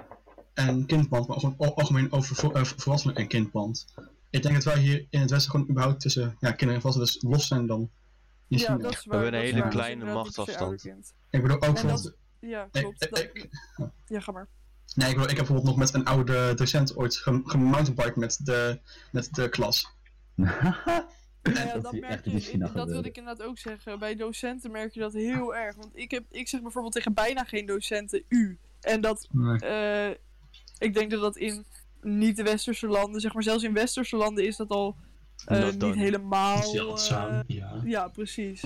[0.55, 3.87] en kindband, maar gewoon al- algemeen over vo- eh, volwassenen en kindband.
[4.31, 7.07] Ik denk dat wij hier in het Westen gewoon überhaupt tussen ja, kinderen en volwassenen
[7.23, 7.91] dus los zijn dan
[8.49, 8.77] in Ja, China.
[8.79, 9.23] dat is waar.
[9.23, 9.71] hebben een hele waar.
[9.71, 10.85] Kleine machtsafstand.
[11.31, 13.03] Ik bedoel ook dat- Ja, klopt.
[13.05, 13.49] ik- Dat- ik-
[14.07, 14.49] Ja, ga maar.
[14.95, 18.41] nee, ik, bedoel, ik heb bijvoorbeeld nog met een oude docent ooit gem- gemountainbiked met
[18.45, 18.81] de,
[19.13, 19.91] met de klas.
[21.55, 23.05] Ja, Dat merk je, China dat wil gebeuren.
[23.11, 23.99] ik inderdaad ook zeggen.
[23.99, 25.77] Bij docenten merk je dat heel erg.
[25.77, 28.59] Want ik, heb, ik zeg bijvoorbeeld tegen bijna geen docenten u.
[28.81, 29.59] En dat, Nee.
[29.59, 30.17] eh,
[30.79, 31.65] ik denk dat dat in
[32.03, 34.97] niet-westerse landen, zeg maar zelfs in westerse landen is dat al
[35.47, 36.63] eh, niet helemaal...
[36.63, 37.81] Zeldzaam, eh, ja.
[37.85, 38.63] ja, precies.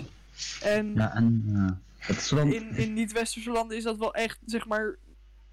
[0.63, 1.79] En Ja, en ja.
[1.99, 4.97] Het is zo dan, in, in niet-westerse landen is dat wel echt, zeg maar,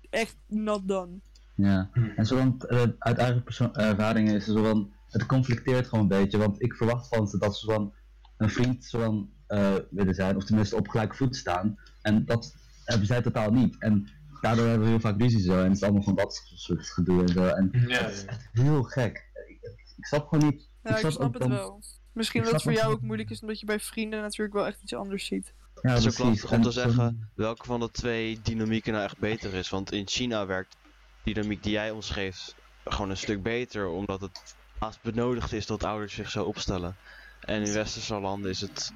[0.10, 1.12] echt not done.
[1.56, 1.90] ja.
[2.16, 6.22] En zo dan, eh, uit eigen ervaringen is het zo van, het conflicteert gewoon een
[6.22, 7.94] beetje, want ik verwacht van ze dat ze van
[8.38, 12.56] een vriend zo dan eh, willen zijn, of tenminste op gelijke voet staan, en dat
[12.86, 13.76] hebben zij totaal niet.
[13.80, 14.10] En
[14.42, 17.22] daardoor hebben we heel vaak ruzie zo, en het is allemaal van dat soort gedoe
[17.22, 19.32] en zo, en Ja, het is echt heel gek.
[19.48, 19.60] Ik,
[19.98, 21.82] ik snap gewoon niet, Ja, ik snap het dan- wel.
[22.14, 24.66] Misschien dat het voor jou ook- ook moeilijk is, omdat je bij vrienden natuurlijk wel
[24.68, 25.54] echt iets anders ziet.
[25.82, 26.42] ja Het is ook precies.
[26.42, 29.70] lastig om te zeggen welke van de twee dynamieken nou echt beter is.
[29.70, 30.78] Want in China werkt
[31.24, 32.54] de dynamiek die jij omschreef
[32.86, 36.96] gewoon een stuk beter, omdat het haast benodigd is dat ouders zich zo opstellen.
[37.40, 38.92] En in westerse landen is het,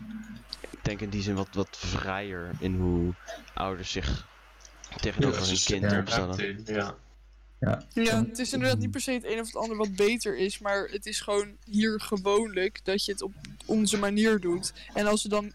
[0.70, 3.14] ik denk in die zin wat, wat vrijer in hoe
[3.54, 4.28] ouders zich
[5.02, 6.64] tegenover Ja, hun kind ja, opstellen.
[6.66, 6.96] Ja,
[7.60, 7.84] ja.
[7.94, 10.60] Ja, het is inderdaad niet per se het een of het ander wat beter is,
[10.60, 13.34] maar het is gewoon hier gewoonlijk dat je het op
[13.66, 14.74] onze manier doet.
[14.94, 15.54] En als ze dan,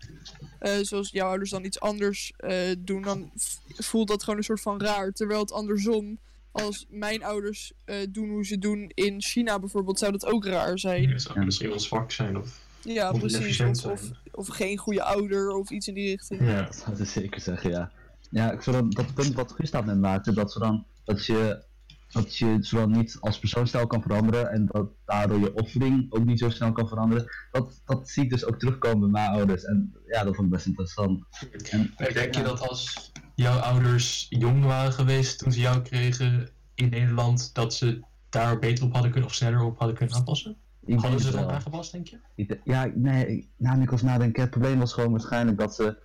[0.59, 3.31] eh, zoals jouw ouders dan iets anders eh, doen, dan
[3.67, 5.13] voelt dat gewoon een soort van raar.
[5.13, 6.19] Terwijl het andersom,
[6.53, 10.79] als mijn ouders eh, doen hoe ze doen in China bijvoorbeeld, zou dat ook raar
[10.79, 11.11] zijn.
[11.11, 13.61] Dat zou misschien wel zwak zijn of Ja, precies.
[13.61, 14.17] Of, of, zijn.
[14.33, 16.41] of geen goede ouder of iets in die richting.
[16.41, 17.91] Ja, dat zou ik zeker zeggen, ja.
[18.31, 21.63] Ja, ik zou dan, dat punt wat Gustav net maakte, dat, ze dan, dat je,
[22.09, 26.07] dat je zo dan niet als persoon snel kan veranderen en dat daardoor je opvoeding
[26.13, 29.39] ook niet zo snel kan veranderen, dat, dat zie ik dus ook terugkomen bij mijn
[29.39, 29.65] ouders.
[29.65, 31.25] En ja, dat vond ik best interessant.
[31.71, 36.89] En, denk je dat als jouw ouders jong waren geweest toen ze jou kregen in
[36.89, 40.57] Nederland, dat ze daar beter op hadden kunnen of sneller op hadden kunnen aanpassen?
[40.85, 41.51] ik Hadden ze wel.
[41.51, 42.19] aangepast, denk je?
[42.35, 45.75] Ik ja, nee, ik- nou, nu ik was nadenken, het probleem was gewoon waarschijnlijk dat
[45.75, 45.97] ze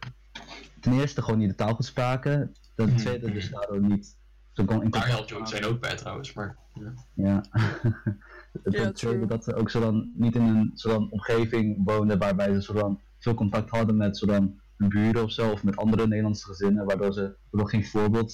[0.80, 2.98] ten eerste gewoon niet de taal goed spraken, ten Hmm.
[2.98, 4.15] tweede dus daardoor niet
[4.52, 6.93] zo kon in Daar helpt Jood zijn ook bij trouwens, maar ja.
[7.13, 7.43] Ja.
[8.63, 12.54] Het Ja, dat ze ook zo dan niet in een zo dan omgeving woonden waarbij
[12.54, 15.76] ze zo dan veel contact hadden met zo dan hun buren of zo, of met
[15.78, 18.34] andere Nederlandse gezinnen, waardoor ze nog geen voorbeeld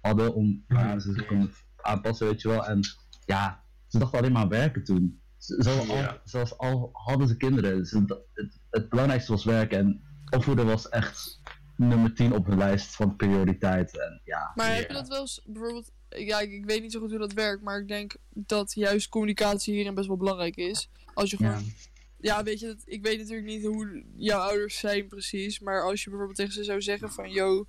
[0.00, 2.66] hadden om waar ze zich konden aanpassen, weet je wel.
[2.66, 2.80] En
[3.26, 5.20] ja, ze dachten alleen maar aan werken toen.
[5.66, 6.20] Al, Ja.
[6.24, 10.88] Zelfs al hadden ze kinderen, ze, dat- het, het belangrijkste was werken en opvoeden was
[10.88, 11.40] echt
[11.76, 13.98] nummer 10 op hun lijst van prioriteit.
[13.98, 17.00] En ja, Maar heb je dat wel eens, bijvoorbeeld, ja, ik, ik weet niet zo
[17.00, 20.90] goed hoe dat werkt, maar ik denk dat juist communicatie hierin best wel belangrijk is.
[21.14, 21.72] Als je gewoon, ja.
[22.20, 26.02] Ja, weet je, dat- ik weet natuurlijk niet hoe jouw ouders zijn precies, maar als
[26.04, 27.66] je bijvoorbeeld tegen ze zou zeggen van, yo,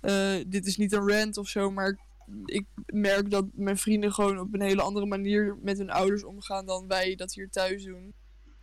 [0.00, 1.98] eh, dit is niet een rant of zo, maar
[2.44, 6.66] ik merk dat mijn vrienden gewoon op een hele andere manier met hun ouders omgaan
[6.66, 8.14] dan wij dat hier thuis doen.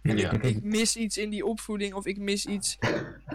[0.01, 0.31] En Ja.
[0.31, 2.77] ik, ik mis iets in die opvoeding of ik mis iets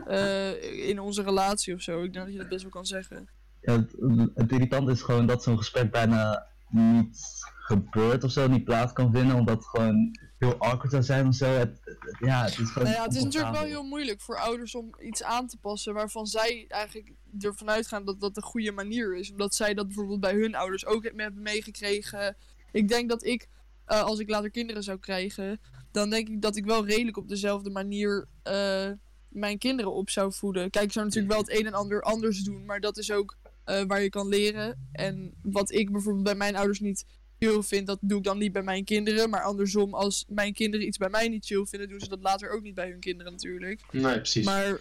[0.07, 2.03] eh, in onze relatie of zo.
[2.03, 3.29] Ik denk dat je dat best wel kan zeggen.
[3.61, 3.94] Ja, het,
[4.35, 9.12] het irritant is gewoon dat zo'n gesprek bijna niet gebeurt of zo, niet plaats kan
[9.12, 11.44] vinden, omdat het gewoon heel awkward zou zijn of zo.
[11.46, 12.88] Het, het- ja, het is gewoon.
[12.88, 15.94] Nou ja, het is natuurlijk wel heel moeilijk voor ouders om iets aan te passen
[15.94, 19.31] waarvan zij eigenlijk ervan uitgaan dat dat een goede manier is.
[19.31, 22.37] Omdat zij dat bijvoorbeeld bij hun ouders ook hebben meegekregen.
[22.72, 23.48] Ik denk dat ik,
[23.85, 25.61] eh, als ik later kinderen zou krijgen,
[25.92, 28.90] dan denk ik dat ik wel redelijk op dezelfde manier eh,
[29.29, 30.70] mijn kinderen op zou voeden.
[30.70, 33.37] Kijk, ik zou natuurlijk wel het een en ander anders doen, maar dat is ook
[33.64, 34.88] eh, waar je kan leren.
[34.92, 37.05] En wat ik bijvoorbeeld bij mijn ouders niet
[37.38, 39.31] chill vind, dat doe ik dan niet bij mijn kinderen.
[39.31, 42.51] Maar andersom, als mijn kinderen iets bij mij niet chill vinden, doen ze dat later
[42.51, 43.83] ook niet bij hun kinderen natuurlijk.
[43.90, 44.44] Nee, precies.
[44.44, 44.81] Maar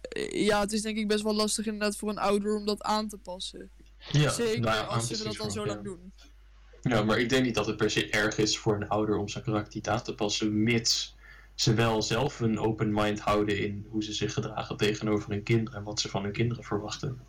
[0.00, 2.82] eh, ja, het is denk ik best wel lastig inderdaad voor een ouder om dat
[2.82, 3.70] aan te passen.
[4.12, 6.12] ja, Zeker nou ja, als ze dat al is zo lang doen.
[6.82, 9.28] Ja, maar ik denk niet dat het per se erg is voor een ouder om
[9.28, 11.16] zijn karakter niet aan te passen, mits
[11.54, 15.78] ze wel zelf een open mind houden in hoe ze zich gedragen tegenover hun kinderen
[15.78, 17.20] en wat ze van hun kinderen verwachten.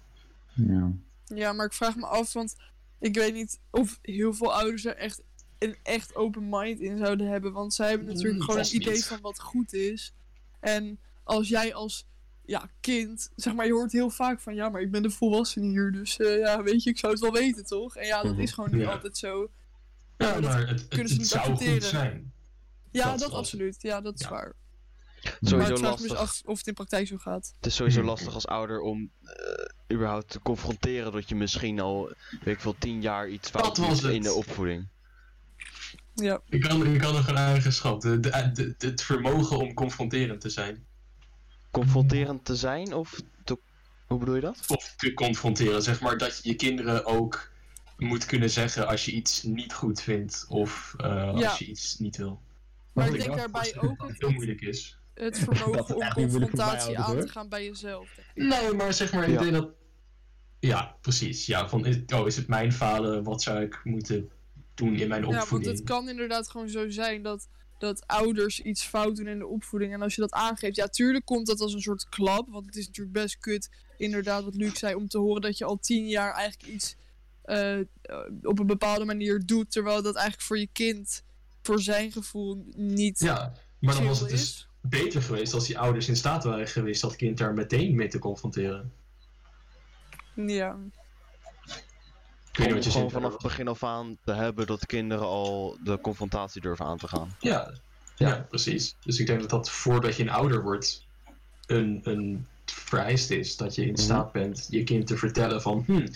[0.54, 0.92] Ja.
[1.26, 2.56] Ja, maar ik vraag me af, want
[3.00, 5.22] ik weet niet of heel veel ouders er echt
[5.60, 7.54] een echt open mind in zouden hebben.
[7.54, 9.06] Want zij hebben natuurlijk Mm, gewoon een idee niet.
[9.06, 10.14] van wat goed is.
[10.60, 12.08] En als jij als
[12.46, 15.68] ja, kind, zeg maar, je hoort heel vaak van ja, maar ik ben de volwassene
[15.68, 15.92] hier.
[15.92, 17.96] Dus eh, ja, weet je, ik zou het wel weten, toch?
[17.96, 18.42] En ja, dat Mhm.
[18.42, 18.92] is gewoon niet Ja.
[18.92, 19.50] altijd zo.
[20.18, 21.90] Ja, maar dat het, kunnen het, ze niet zou goed accepteren.
[21.90, 22.34] zijn.
[22.92, 23.76] Ja, Dat absoluut.
[23.82, 24.30] Ja, dat is Ja.
[24.30, 24.54] waar.
[25.24, 27.54] Maar vraag me dus af of het in praktijk zo gaat.
[27.56, 28.10] Het is sowieso Hmm.
[28.10, 32.76] lastig als ouder om eh, überhaupt te confronteren dat je misschien al, weet ik veel,
[32.80, 34.14] tien jaar iets fout doet het.
[34.14, 34.88] in de opvoeding.
[36.14, 38.02] Ja, Ik kan, ik kan nog een eigenschap.
[38.02, 40.86] De, de, de- het vermogen om confronterend te zijn.
[41.72, 43.58] Confronterend te zijn of te...
[44.08, 44.64] Hoe bedoel je dat?
[44.68, 45.84] Of te confronteren.
[45.84, 47.52] Zeg maar dat je je kinderen ook
[47.98, 50.46] moet kunnen zeggen als je iets niet goed vindt.
[50.50, 51.48] Of eh, Ja.
[51.50, 52.42] als je iets niet wil.
[52.94, 54.98] maar ik denk daarbij ook Dat het, het heel moeilijk is.
[55.18, 57.22] Het Dat vermogen om confrontatie aan hoor.
[57.22, 58.18] te gaan bij jezelf.
[58.36, 59.70] Nee, maar zeg maar, ik denk dat...
[60.60, 61.46] Ja, precies.
[61.46, 63.24] Ja, van, is, oh, is het mijn falen?
[63.24, 64.30] Wat zou ik moeten
[64.74, 65.76] doen in mijn Ja, want opvoeding?
[65.78, 69.94] het kan inderdaad gewoon zo zijn dat, dat ouders iets fout doen in de opvoeding.
[69.94, 72.50] En als je dat aangeeft, ja, tuurlijk komt dat als een soort klap.
[72.50, 75.66] Want het is natuurlijk best kut, inderdaad, wat Luc zei, om te horen dat je
[75.66, 76.96] al tien jaar eigenlijk iets
[77.44, 77.80] eh,
[78.42, 79.72] op een bepaalde manier doet.
[79.72, 81.24] Terwijl dat eigenlijk voor je kind,
[81.62, 84.68] voor zijn gevoel, niet Ja, maar dan was het dus is.
[84.90, 88.20] Beter geweest als die ouders in staat waren geweest dat kind daar meteen mee te
[88.20, 88.94] confronteren.
[90.34, 90.76] Ja.
[92.52, 95.26] Ik weet niet wat je gewoon vanaf het begin af aan te hebben dat kinderen
[95.26, 97.36] al de confrontatie durven aan te gaan.
[97.40, 97.72] Ja,
[98.16, 98.46] ja.
[98.50, 98.96] precies.
[99.04, 101.06] Dus ik denk dat dat voordat je een ouder wordt,
[101.66, 103.58] een, een vereist is.
[103.58, 104.02] Dat je in Mhm.
[104.02, 106.08] staat bent je kind te vertellen van, hm,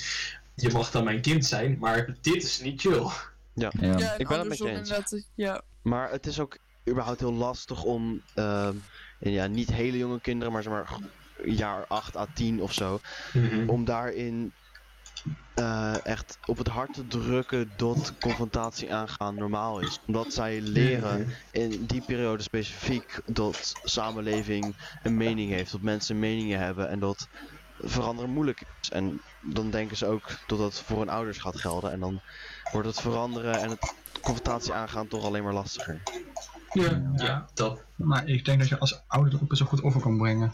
[0.56, 3.08] je mag dan mijn kind zijn, maar dit is niet chill.
[3.54, 3.72] Ja.
[3.80, 5.26] ja, ik ben het met je eens.
[5.36, 6.58] Ja, Maar het is ook
[6.90, 10.88] überhaupt heel lastig om, en ja, niet hele jonge kinderen, maar zeg maar
[11.46, 13.00] jaar 8 à 10 of zo,
[13.34, 13.70] Mhm.
[13.70, 14.52] om daarin
[15.54, 20.00] eh, echt op het hart te drukken dat confrontatie aangaan normaal is.
[20.08, 26.60] Omdat zij leren in die periode specifiek dat samenleving een mening heeft, dat mensen meningen
[26.60, 27.28] hebben en dat
[27.80, 28.90] veranderen moeilijk is.
[28.90, 32.22] En dan denken ze ook dat dat voor hun ouders gaat gelden en dan
[32.72, 36.02] wordt het veranderen en het confrontatie aangaan toch alleen maar lastiger.
[36.74, 37.84] Ja, ja, dat.
[37.96, 40.54] Maar ik denk dat je als ouder het ook best wel goed over kan brengen.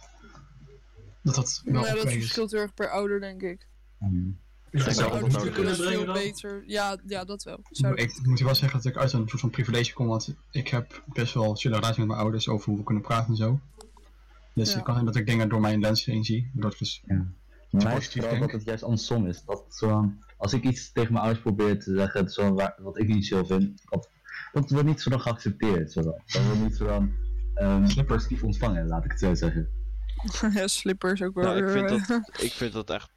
[1.24, 3.68] Dat dat wel ja, dat verschilt heel erg per ouder, denk ik.
[3.99, 4.39] Mm.
[4.70, 6.13] Ik denk dat het kunnen veel brengen dan.
[6.15, 6.63] beter.
[6.65, 7.59] Ja, ja, dat wel.
[7.72, 10.07] Zou Ik, ik moet je wel zeggen dat ik uit een soort van privilege kom,
[10.07, 13.30] want ik heb best wel chille relatie met mijn ouders over hoe we kunnen praten
[13.30, 13.59] en zo.
[14.53, 14.76] Dus Ja.
[14.76, 16.49] het kan zijn dat ik dingen door mijn lens heen zie.
[16.53, 17.26] Waardoor ik dus, Ja.
[17.70, 19.43] Mij is vooral dat het juist andersom is.
[19.45, 23.07] Dat zo, als ik iets tegen mijn ouders probeer te zeggen, zo waar, wat ik
[23.07, 24.09] niet chill vind, dat,
[24.51, 25.91] dat wordt niet zo dan geaccepteerd.
[25.91, 26.21] Zo dan.
[26.25, 27.11] Dat wordt niet zo dan
[27.53, 29.69] ehm, positief ontvangen, laat ik het zo zeggen.
[30.53, 31.55] ja, slippers ook wel.
[31.57, 33.09] Ja, ik vind weer, dat, ik vind dat echt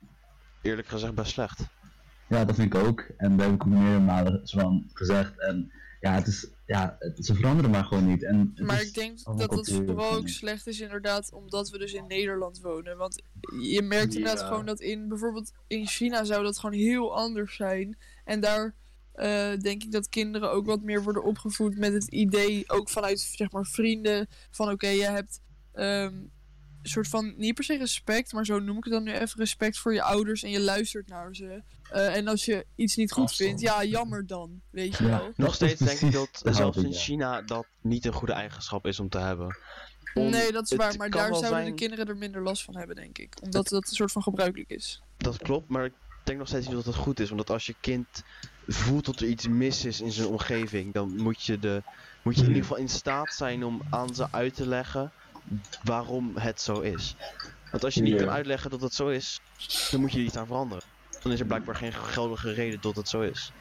[0.63, 1.61] eerlijk gezegd best slecht.
[2.27, 3.01] Ja, dat vind ik ook.
[3.17, 5.41] En dat heb ik ook meerdere malen zo van gezegd.
[5.41, 8.25] En ja, het is, ja, het, ze veranderen maar gewoon niet.
[8.25, 11.93] En Maar ik denk dat het cultuur vooral ook slecht is inderdaad omdat we dus
[11.93, 12.97] in Nederland wonen.
[12.97, 13.23] Want
[13.61, 14.47] je merkt inderdaad Ja.
[14.47, 17.99] gewoon dat in bijvoorbeeld in China zou dat gewoon heel anders zijn.
[18.25, 18.73] En daar eh,
[19.61, 23.51] denk ik dat kinderen ook wat meer worden opgevoed met het idee, ook vanuit zeg
[23.51, 25.41] maar vrienden, van oké, je hebt
[25.73, 26.15] ehm,
[26.83, 29.39] een soort van, niet per se respect, maar zo noem ik het dan nu even,
[29.39, 31.63] respect voor je ouders en je luistert naar ze.
[31.91, 33.49] Eh, en als je iets niet goed Afstand.
[33.49, 35.11] vindt, ja, jammer dan, weet je Ja.
[35.11, 35.33] wel.
[35.37, 36.93] Nog steeds denk ik dat de zelfs in.
[36.93, 39.57] China dat niet een goede eigenschap is om te hebben.
[40.15, 40.97] Om- Nee, dat is waar.
[40.97, 43.35] Maar daar zouden zijn- de kinderen er minder last van hebben, denk ik.
[43.43, 45.03] Omdat dat een soort van gebruikelijk is.
[45.17, 45.93] Dat klopt, maar ik
[46.25, 47.31] denk nog steeds niet dat het goed is.
[47.31, 48.07] Omdat als je kind
[48.75, 51.83] voelt dat er iets mis is in zijn omgeving, dan moet je, de,
[52.23, 55.13] moet je in ieder geval in staat zijn om aan ze uit te leggen
[55.83, 57.17] waarom het zo is.
[57.71, 58.19] Want als je niet Ja.
[58.19, 59.41] kan uitleggen dat het zo is,
[59.91, 60.85] dan moet je er iets aan veranderen.
[61.23, 63.53] Dan is er blijkbaar geen geldige reden dat het zo is.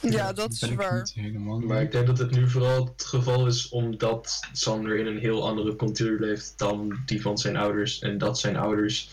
[0.00, 1.08] Ja, dat is waar.
[1.14, 1.58] helemaal.
[1.58, 5.48] Maar ik denk dat het nu vooral het geval is omdat Sander in een heel
[5.48, 7.98] andere cultuur leeft dan die van zijn ouders.
[7.98, 9.10] En dat zijn ouders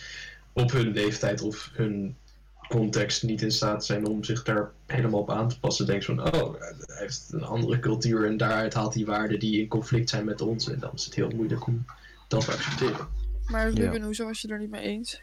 [0.53, 2.17] op hun leeftijd of hun
[2.69, 5.85] context niet in staat zijn om zich daar helemaal op aan te passen.
[5.85, 9.67] Denk van, oh, hij heeft een andere cultuur en daaruit haalt hij waarden die in
[9.67, 10.69] conflict zijn met ons.
[10.69, 11.85] En dan is het heel moeilijk om
[12.27, 13.07] dat te accepteren.
[13.45, 13.83] Maar Ja.
[13.83, 15.21] Ruben, hoezo was je er niet mee eens?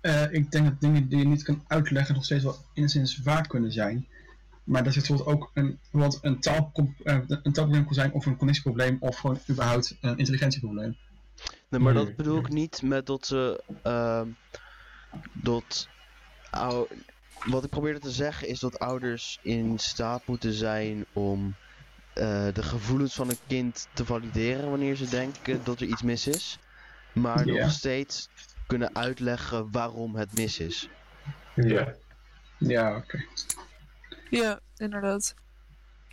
[0.00, 3.46] Eh, ik denk dat dingen die je niet kan uitleggen nog steeds wel enigszins waar
[3.46, 4.06] kunnen zijn.
[4.64, 6.72] Maar dat zit bijvoorbeeld ook een, bijvoorbeeld een, taal,
[7.02, 10.96] eh, een taalprobleem kan zijn of een connectieprobleem of gewoon überhaupt een intelligentieprobleem.
[11.68, 13.62] Nee, maar dat bedoel ik niet met dat ze.
[13.82, 14.26] ehm
[15.32, 15.88] dat.
[16.52, 16.86] Ou-
[17.44, 21.54] wat ik probeerde te zeggen is dat ouders in staat moeten zijn om
[22.14, 26.26] eh, de gevoelens van een kind te valideren wanneer ze denken dat er iets mis
[26.26, 26.58] is.
[27.12, 28.28] Maar nog steeds
[28.66, 30.88] kunnen uitleggen waarom het mis is.
[31.54, 31.94] Ja,
[32.58, 33.24] Ja, oké.
[34.30, 35.34] Ja, inderdaad.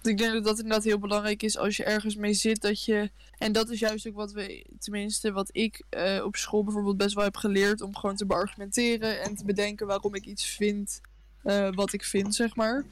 [0.01, 2.61] Ik denk dat dat inderdaad heel belangrijk is als je ergens mee zit.
[2.61, 6.63] Dat je, en dat is juist ook wat we, tenminste wat ik eh, op school
[6.63, 7.81] bijvoorbeeld best wel heb geleerd.
[7.81, 11.01] Om gewoon te beargumenteren en te bedenken waarom ik iets vind
[11.43, 12.85] eh, wat ik vind, zeg maar.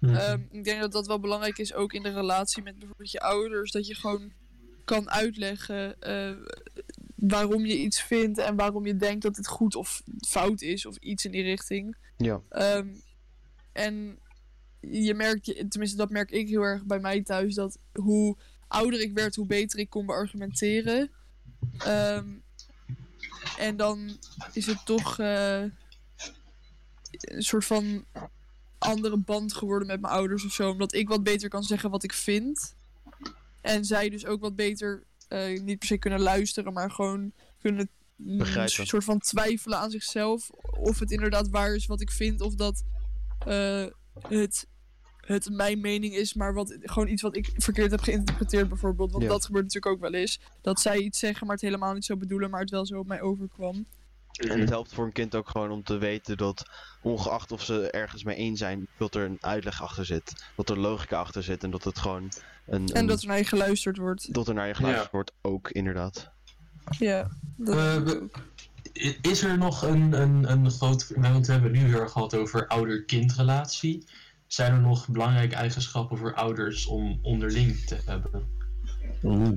[0.00, 3.20] Ehm, ik denk dat dat wel belangrijk is, ook in de relatie met bijvoorbeeld je
[3.20, 3.70] ouders.
[3.70, 4.32] Dat je gewoon
[4.84, 6.32] kan uitleggen eh,
[7.14, 10.96] waarom je iets vindt en waarom je denkt dat het goed of fout is of
[10.96, 11.96] iets in die richting.
[12.16, 12.40] Ja.
[12.48, 12.88] Ehm,
[13.72, 14.18] en
[14.90, 18.36] je merkt, tenminste dat merk ik heel erg bij mij thuis, dat hoe
[18.68, 21.10] ouder ik werd, hoe beter ik kon beargumenteren.
[21.78, 22.28] Ehm,
[23.58, 24.18] en dan
[24.52, 25.62] is het toch eh,
[27.10, 28.04] een soort van
[28.78, 30.70] andere band geworden met mijn ouders of zo.
[30.70, 32.74] Omdat ik wat beter kan zeggen wat ik vind.
[33.60, 37.88] En zij dus ook wat beter, eh, niet per se kunnen luisteren, maar gewoon kunnen
[38.16, 38.80] Begrijpen.
[38.80, 40.50] een soort van twijfelen aan zichzelf.
[40.80, 42.84] Of het inderdaad waar is wat ik vind, of dat
[43.46, 43.86] eh,
[44.28, 44.66] het,
[45.26, 49.10] het mijn mening is, maar wat, gewoon iets wat ik verkeerd heb geïnterpreteerd bijvoorbeeld.
[49.10, 49.28] Want Ja.
[49.28, 50.40] dat gebeurt natuurlijk ook wel eens.
[50.62, 53.06] Dat zij iets zeggen, maar het helemaal niet zo bedoelen, maar het wel zo op
[53.06, 53.86] mij overkwam.
[54.34, 56.68] En het helpt voor een kind ook gewoon om te weten dat,
[57.02, 60.44] ongeacht of ze ergens mee eens zijn, dat er een uitleg achter zit.
[60.56, 62.28] Dat er logica achter zit en dat het gewoon
[62.66, 62.88] een.
[62.88, 64.34] En dat er naar je geluisterd wordt.
[64.34, 66.30] dat er naar je geluisterd wordt, ook inderdaad.
[66.98, 71.12] Ja, dat Eh, Is er nog een, een, een groot.
[71.16, 74.04] Want we hebben het nu heel erg gehad over ouder-kindrelatie.
[74.46, 78.46] Zijn er nog belangrijke eigenschappen voor ouders om onderling te hebben?
[79.22, 79.48] Oeh.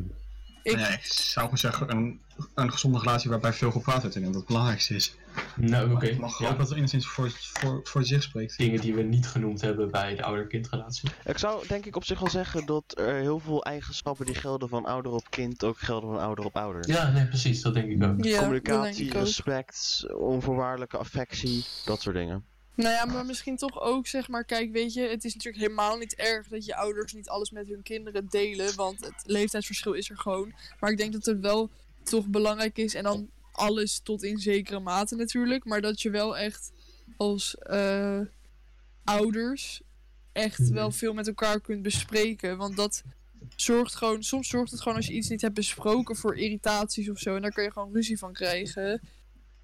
[0.63, 2.21] Ik- Ja, ik zou gewoon zeggen een,
[2.55, 5.15] een gezonde relatie waarbij veel gepraat wordt en dat het belangrijkste is.
[5.55, 6.05] Nou, oké.
[6.05, 6.49] Ik mag ja.
[6.49, 8.57] ook dat er enigszins voor, voor, voor zich spreekt.
[8.57, 11.09] Dingen die we niet genoemd hebben bij de ouder-kindrelatie.
[11.25, 14.69] Ik zou denk ik op zich wel zeggen dat er heel veel eigenschappen die gelden
[14.69, 16.87] van ouder op kind ook gelden van ouder op ouder.
[16.89, 17.61] Ja, nee, precies.
[17.61, 18.23] Dat denk ik ook.
[18.23, 19.23] Ja, Communicatie, denk ik ook.
[19.25, 22.45] respect, onvoorwaardelijke affectie, dat soort dingen.
[22.77, 25.97] Nou ja, maar misschien toch ook, zeg maar, kijk, weet je, het is natuurlijk helemaal
[25.97, 30.09] niet erg dat je ouders niet alles met hun kinderen delen, want het leeftijdsverschil is
[30.09, 30.53] er gewoon.
[30.79, 31.69] Maar ik denk dat het wel
[32.03, 36.37] toch belangrijk is, en dan alles tot in zekere mate natuurlijk, maar dat je wel
[36.37, 36.71] echt
[37.17, 38.19] als eh,
[39.03, 39.81] ouders
[40.31, 40.73] echt Mhm.
[40.73, 43.03] wel veel met elkaar kunt bespreken, want dat
[43.55, 47.19] zorgt gewoon, soms zorgt het gewoon als je iets niet hebt besproken voor irritaties of
[47.19, 49.01] zo, en daar kun je gewoon ruzie van krijgen.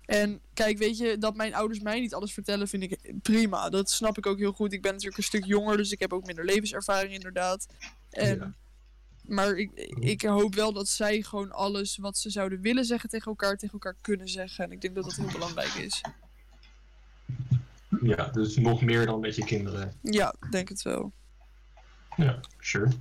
[0.06, 3.70] En kijk, weet je, dat mijn ouders mij niet alles vertellen, vind ik prima.
[3.70, 4.74] Dat snap ik ook heel goed.
[4.74, 7.68] Ik ben natuurlijk een stuk jonger, dus ik heb ook minder levenservaring, inderdaad.
[8.10, 8.54] En, Ja.
[9.24, 13.28] Maar ik, ik hoop wel dat zij gewoon alles wat ze zouden willen zeggen tegen
[13.28, 14.64] elkaar, tegen elkaar kunnen zeggen.
[14.64, 16.01] En ik denk dat dat heel belangrijk is.
[18.01, 19.93] Ja, dus nog meer dan met je kinderen.
[20.01, 21.12] Ja, denk het wel.
[22.16, 22.91] Ja, sure.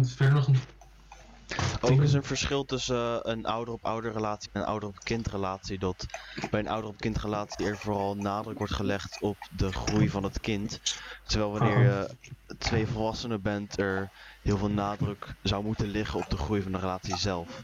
[0.00, 0.58] Is verder nog een...
[1.80, 5.78] Ook is een verschil tussen eh, een ouder-op-ouder relatie en een ouder-op-kind relatie.
[5.78, 6.06] Dat
[6.50, 10.80] bij een ouder-op-kind relatie er vooral nadruk wordt gelegd op de groei van het kind.
[11.26, 12.16] Terwijl wanneer je
[12.58, 16.78] twee volwassenen bent, er heel veel nadruk zou moeten liggen op de groei van de
[16.78, 17.62] relatie zelf.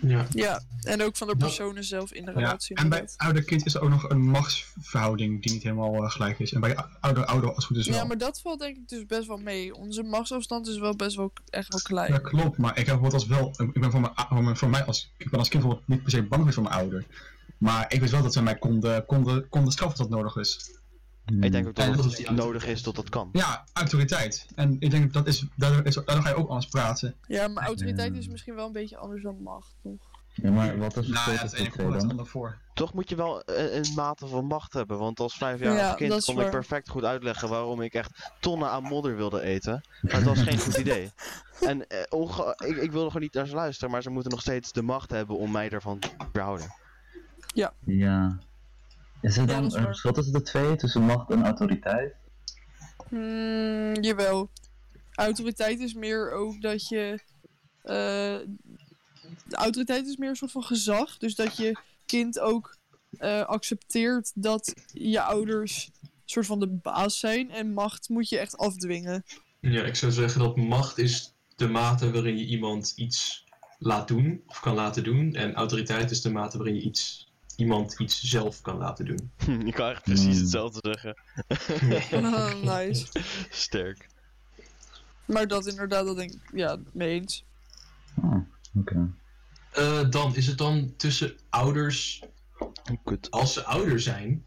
[0.00, 2.76] Ja, Ja, en ook van de personen zelf in de Ja, relatie.
[2.76, 3.26] en bij inderdaad.
[3.26, 6.52] ouder-kind is er ook nog een machtsverhouding die niet helemaal eh, gelijk is.
[6.52, 7.96] En bij ouder-ouder als het goed is wel.
[7.96, 9.74] Ja, maar dat valt denk ik dus best wel mee.
[9.74, 12.12] Onze machtsafstand is wel best wel echt wel klein.
[12.12, 14.70] Ja, klopt, maar ik heb bijvoorbeeld als wel, ik ben voor, mijn, voor, mijn- voor
[14.70, 17.04] mij als, ik ben als kind bijvoorbeeld niet per se bang voor mijn ouder.
[17.58, 20.70] Maar ik wist wel dat ze mij konden, konden, konden straffen als dat nodig is.
[21.40, 23.28] Ik denk ook dat En het nodig is dat dat kan.
[23.32, 24.46] Ja, autoriteit.
[24.54, 27.14] En ik denk dat is, daardoor, is, daardoor ga je ook anders praten.
[27.26, 28.18] Ja, maar autoriteit Ja.
[28.20, 30.14] is misschien wel een beetje anders dan macht, toch?
[30.34, 32.10] Ja, maar wat is het Nou ja, het ene voor het dan?
[32.10, 32.58] ander voor.
[32.74, 34.98] Toch moet je wel een, een mate van macht hebben.
[34.98, 38.82] Want als vijfjarig Ja, kind kon ik perfect goed uitleggen waarom ik echt tonnen aan
[38.82, 39.80] modder wilde eten.
[40.02, 41.10] Maar het was geen goed idee.
[41.60, 44.40] En eh, onge- ik, ik wilde gewoon niet naar ze luisteren, maar ze moeten nog
[44.40, 46.66] steeds de macht hebben om mij ervan te verhouden.
[47.54, 47.72] Ja.
[49.22, 52.14] Is er dan een verschil tussen de twee, tussen macht en autoriteit?
[53.08, 54.50] Hmm, jawel.
[55.14, 57.20] Autoriteit is meer ook dat je.
[57.82, 58.38] eh,
[59.48, 61.18] de autoriteit is meer een soort van gezag.
[61.18, 62.76] Dus dat je kind ook
[63.18, 67.50] eh, accepteert dat je ouders een soort van de baas zijn.
[67.50, 69.24] En macht moet je echt afdwingen.
[69.60, 73.44] ja, ik zou zeggen dat macht is de mate waarin je iemand iets
[73.78, 75.34] laat doen of kan laten doen.
[75.34, 77.25] En autoriteit is de mate waarin je iets,
[77.56, 79.30] iemand iets zelf kan laten doen.
[79.66, 80.40] je kan echt precies Hmm.
[80.40, 81.16] hetzelfde zeggen.
[82.24, 83.06] Ah, nice.
[83.50, 84.06] Sterk.
[85.24, 87.44] Maar dat inderdaad, dat denk ik, ja, mee eens.
[88.22, 88.36] Oh,
[88.74, 89.10] oké.
[89.72, 92.22] Eh, dan is het dan tussen ouders,
[93.04, 93.30] Kut.
[93.30, 94.44] als ze ouder zijn,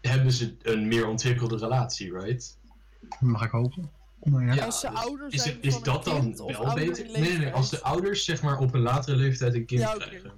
[0.00, 2.58] hebben ze een meer ontwikkelde relatie, right?
[3.20, 3.90] Mag ik hopen?
[4.22, 4.52] Nou ja.
[4.54, 7.04] Ja, Als ze dus ouder zijn is dat dan wel beter?
[7.10, 9.94] Nee, nee, nee, als de ouders zeg maar op een latere leeftijd een kind Ja,
[9.94, 10.32] krijgen.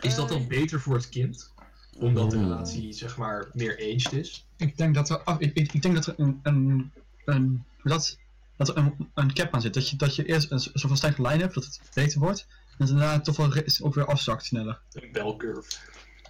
[0.00, 1.52] Is dat dan Eh, beter voor het kind?
[1.98, 2.46] Omdat de Oeh.
[2.46, 4.46] relatie zeg maar meer aged is?
[4.56, 6.92] Ik denk dat er, ik, ik, ik denk dat er een, een,
[7.24, 8.18] een, dat,
[8.56, 9.74] dat er een, een cap aan zit.
[9.74, 12.46] Dat je, dat je eerst een, soort van stijgende lijn hebt, dat het beter wordt.
[12.78, 14.80] En daarna toch wel ook weer afzakt sneller.
[14.92, 15.70] Een belcurve.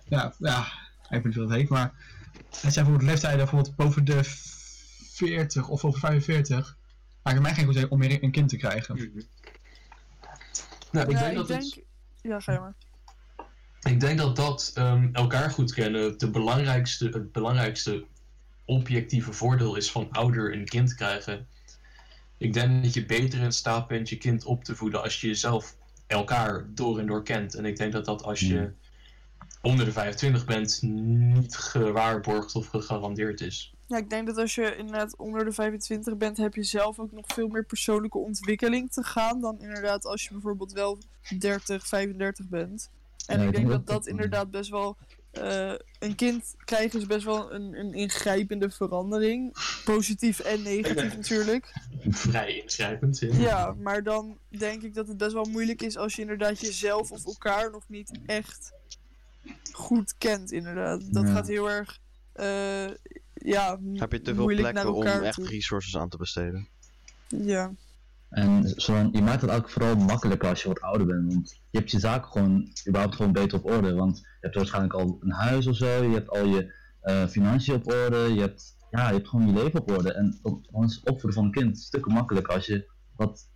[0.09, 0.61] Ja, ja,
[1.03, 1.93] ik weet niet wat het heet, maar
[2.51, 6.77] het zijn bijvoorbeeld leeftijden bijvoorbeeld boven de 40 of over 45.
[7.23, 8.97] Maakt mij geen goed idee om meer een kind te krijgen.
[10.93, 11.63] Nou, ik ja, denk ik dat denk...
[11.63, 11.83] het
[12.23, 12.75] Ja, ga je maar.
[13.83, 18.05] Ik denk dat dat ehm, elkaar goed kennen de belangrijkste, het belangrijkste
[18.65, 21.47] objectieve voordeel is van ouder een kind krijgen.
[22.39, 25.27] Ik denk dat je beter in staat bent je kind op te voeden als je
[25.27, 25.77] jezelf
[26.07, 27.55] elkaar door en door kent.
[27.55, 28.75] En ik denk dat dat als je Hmm.
[29.63, 33.75] onder de 25 bent niet gewaarborgd of gegarandeerd is.
[33.87, 37.13] Ja, ik denk dat als je inderdaad onder de 25 bent, heb je zelf ook
[37.13, 40.99] nog veel meer persoonlijke ontwikkeling te gaan dan inderdaad als je bijvoorbeeld wel
[41.39, 42.91] 30, 35 bent.
[43.27, 44.97] En Ja, ik denk dat dat inderdaad best wel.
[45.31, 49.53] eh, een kind krijgen is best wel een, een ingrijpende verandering.
[49.85, 51.73] Positief en negatief natuurlijk.
[52.09, 53.21] Vrij ingrijpend.
[53.21, 53.27] hè?
[53.27, 57.11] Ja, maar dan denk ik dat het best wel moeilijk is als je inderdaad jezelf
[57.11, 58.73] of elkaar nog niet echt
[59.73, 61.13] goed kent, inderdaad.
[61.13, 61.33] Dat Ja.
[61.33, 61.99] gaat heel erg.
[62.33, 62.89] eh,
[63.35, 65.47] ja, Heb je te veel plekken om echt toe.
[65.49, 66.69] resources aan te besteden?
[67.29, 67.73] Ja.
[68.31, 71.33] En zo, je maakt het ook vooral makkelijker als je wat ouder bent.
[71.33, 73.95] Want je hebt je zaken gewoon überhaupt gewoon beter op orde.
[73.95, 76.03] Want je hebt waarschijnlijk al een huis of zo.
[76.03, 78.17] Je hebt al je eh, financiën op orde.
[78.35, 80.13] Je hebt, ja, je hebt gewoon je leven op orde.
[80.13, 83.49] En dan dan is het opvoeden van een kind stukken makkelijker als je dat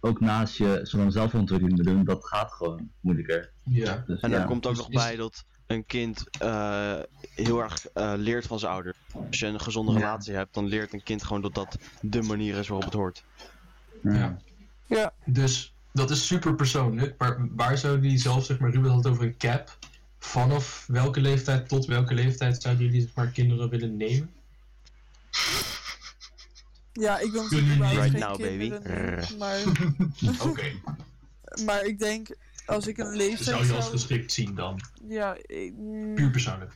[0.00, 2.04] ook naast je zo'n zelfontwikkeling te doen.
[2.04, 3.52] Dat gaat gewoon moeilijker.
[3.64, 4.04] Ja.
[4.06, 4.38] Dus, En ja.
[4.40, 6.98] er komt ook dus nog is- bij dat een kind eh,
[7.34, 8.94] heel erg eh, leert van zijn ouder.
[9.28, 9.98] Als je een gezonde Ja.
[9.98, 13.24] relatie hebt, dan leert een kind gewoon dat dat de manier is waarop het hoort.
[14.02, 14.38] Ja.
[15.24, 17.18] Dus dat is super persoonlijk.
[17.18, 19.78] Maar waar zou die zelf, zeg maar, Ruben had het over een cap
[20.18, 24.30] vanaf welke leeftijd tot welke leeftijd zouden jullie zeg maar, kinderen willen nemen?
[26.92, 28.72] Ja, ik wil Jullie natuurlijk right geen now, baby.
[29.38, 29.58] Maar,
[30.48, 30.72] Oké,
[31.64, 32.36] maar ik denk,
[32.66, 34.80] als ik een leeftijd zou je als geschikt zien dan?
[35.08, 36.72] Ja, ik, mm, Puur persoonlijk.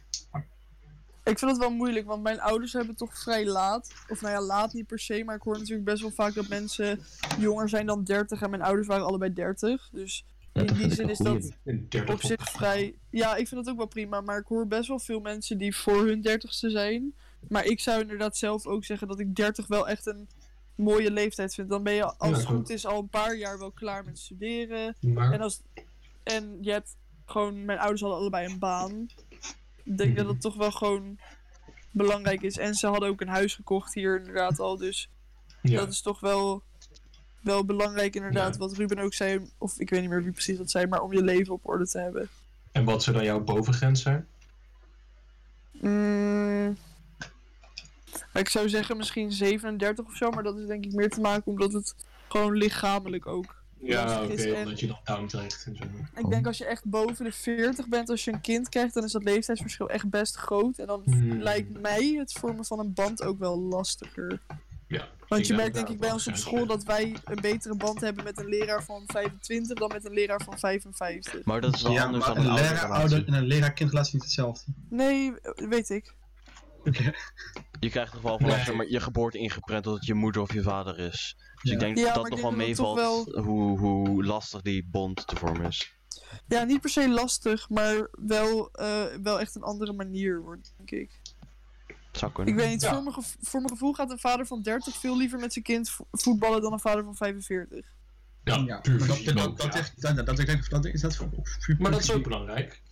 [1.31, 3.93] Ik vind het wel moeilijk, want mijn ouders hebben toch vrij laat.
[4.09, 6.49] Of nou ja, laat niet per se, maar ik hoor natuurlijk best wel vaak dat
[6.49, 7.01] mensen
[7.39, 8.43] jonger zijn dan 30.
[8.43, 9.89] En mijn ouders waren allebei 30.
[9.93, 12.95] Dus in die zin is dat Een 30 op zich vrij.
[13.11, 14.21] Ja, ik vind dat ook wel prima.
[14.21, 17.15] Maar ik hoor best wel veel mensen die voor hun dertigste zijn.
[17.49, 20.29] Maar ik zou inderdaad zelf ook zeggen dat ik 30 wel echt een
[20.75, 21.69] mooie leeftijd vind.
[21.69, 24.97] Dan ben je, als het goed is, al een paar jaar wel klaar met studeren.
[25.01, 25.63] En, als,
[26.23, 29.07] en je hebt gewoon, mijn ouders hadden allebei een baan.
[29.87, 31.19] Ik denk dat het toch wel gewoon
[31.91, 32.59] belangrijk is.
[32.59, 34.77] En ze hadden ook een huis gekocht hier inderdaad al.
[34.77, 35.09] Dus
[35.63, 35.77] ja.
[35.77, 36.63] dat is toch wel,
[37.41, 38.53] wel belangrijk inderdaad.
[38.53, 38.59] Ja.
[38.59, 41.13] Wat Ruben ook zei, of ik weet niet meer wie precies dat zei, maar om
[41.13, 42.29] je leven op orde te hebben.
[42.73, 44.27] En wat zou dan jouw bovengrens zijn?
[45.71, 46.77] Mm,
[48.35, 51.47] ik zou zeggen misschien 37 of zo, maar dat is denk ik meer te maken
[51.47, 51.95] omdat het
[52.29, 53.65] gewoon lichamelijk ook.
[53.87, 55.85] Ja, oké, omdat je dan down terecht en zo.
[56.21, 59.05] Ik denk als je echt boven de 40 bent als je een kind krijgt, dan
[59.05, 60.79] is dat leeftijdsverschil echt best groot.
[60.79, 61.41] En dan Hmm.
[61.43, 64.41] lijkt mij het vormen van een band ook wel lastiger.
[64.89, 65.09] Ja.
[65.29, 68.25] Want je merkt denk ik bij ons op school dat wij een betere band hebben
[68.25, 71.45] met een leraar van 25 dan met een leraar van 55.
[71.45, 74.73] Maar dat is wel Ja, anders dan een leraar-ouder en een leraar-kindrelatie niet hetzelfde.
[74.89, 76.15] Nee, weet ik.
[77.81, 78.65] Je krijgt toch wel vanaf Nee.
[78.65, 81.37] zeg maar, je geboorte ingeprent dat het je moeder of je vader is.
[81.63, 81.73] Dus Ja.
[81.73, 85.67] ik denk Ja, dat dat nog wel meevalt hoe, hoe lastig die bond te vormen
[85.67, 85.95] is.
[86.49, 90.91] Ja, niet per se lastig, maar wel, eh, wel echt een andere manier wordt, denk
[90.91, 91.21] ik.
[92.13, 92.53] Zou kunnen.
[92.55, 92.95] Ik weet niet, Ja.
[92.95, 95.91] voor, mijn voor mijn gevoel gaat een vader van 30 veel liever met zijn kind
[95.91, 97.87] vo- voetballen dan een vader van 45.
[98.45, 101.29] Ja, Ja, puur dat, dat, dat, heeft, dat, dat, dat, dat, dat is dat voor,
[101.33, 102.83] voor- Maar dat is ook belangrijk.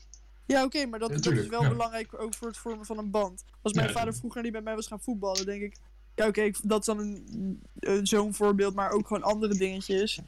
[0.46, 1.68] Ja, oké, maar dat, Ja, dat is wel ja.
[1.68, 3.44] belangrijk ook voor het vormen van een band.
[3.62, 5.76] Als mijn vader vroeger niet bij mij was gaan voetballen, denk ik...
[6.14, 10.20] Ja, oké, dat is dan een, eh, zo'n voorbeeld, maar ook gewoon andere dingetjes.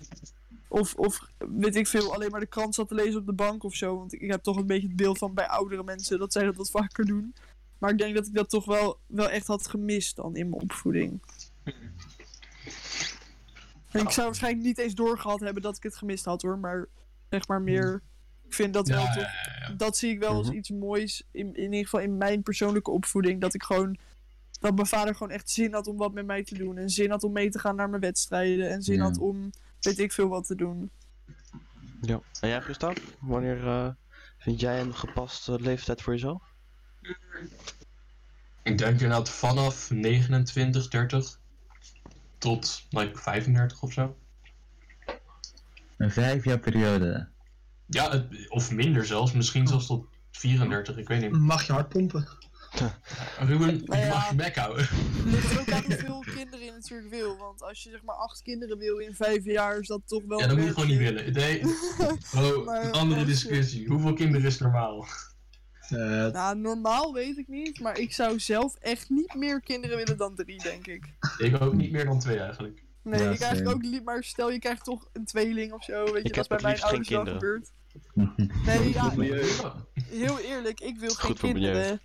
[0.69, 3.65] Of, of, weet ik veel, alleen maar de krant zat te lezen op de bank
[3.65, 3.99] of zo.
[3.99, 6.45] Want ik, ik heb toch een beetje het beeld van bij oudere mensen dat zij
[6.45, 7.35] dat wat vaker doen.
[7.79, 10.63] Maar ik denk dat ik dat toch wel, wel echt had gemist dan in mijn
[10.63, 11.21] opvoeding.
[13.91, 16.89] En ik zou waarschijnlijk niet eens doorgehad hebben dat ik het gemist had hoor, maar
[17.31, 18.03] zeg maar meer...
[18.47, 19.31] Ik vind dat wel toch ja,
[19.69, 19.75] ja.
[19.77, 20.57] dat zie ik wel als Mhm.
[20.57, 21.23] iets moois.
[21.31, 23.41] In, in ieder geval in mijn persoonlijke opvoeding.
[23.41, 23.99] Dat ik gewoon.
[24.61, 26.79] Dat mijn vader gewoon echt zin had om wat met mij te doen.
[26.79, 28.71] En zin had om mee te gaan naar mijn wedstrijden.
[28.71, 29.03] En zin Ja.
[29.03, 30.91] had om weet ik veel wat te doen.
[32.01, 32.21] Ja.
[32.41, 32.97] En jij Gustav?
[33.21, 33.89] Wanneer eh,
[34.39, 36.43] vind jij een gepaste leeftijd voor jezelf?
[38.63, 41.39] Ik denk inderdaad vanaf 29, 30
[42.39, 44.17] tot like, 35 of zo.
[45.97, 47.29] Een vijf jaar periode.
[47.87, 49.33] Ja, het- of minder zelfs.
[49.33, 51.31] Misschien zelfs tot 34, ik weet niet.
[51.31, 52.29] Mag je hard pompen?
[53.39, 54.15] Ruben, Nou je ja.
[54.15, 54.87] mag je bek houden.
[54.91, 57.37] Het ligt ook aan hoeveel kinderen je natuurlijk wil.
[57.37, 60.41] Want als je zeg maar acht kinderen wil in vijf jaar, is dat toch wel.
[60.41, 61.33] Ja, dat moet je gewoon niet willen.
[61.33, 61.63] Nee.
[62.37, 63.87] Oh, Maar een andere je- discussie.
[63.89, 65.07] Hoeveel kinderen is normaal?
[65.89, 67.81] Eh, Nou, normaal weet ik niet.
[67.81, 71.05] Maar ik zou zelf echt niet meer kinderen willen dan drie, denk ik.
[71.39, 72.85] Ik ook niet meer dan twee eigenlijk.
[73.03, 74.05] Nee, Ja, ik eigenlijk ook niet.
[74.05, 76.05] Maar stel je krijgt toch een tweeling of zo.
[76.05, 77.73] Weet je, Ik dat is bij mijn ouders wel gebeurd.
[78.15, 79.13] Nee, ja,
[80.11, 82.01] heel eerlijk, ik wil geen kinderen,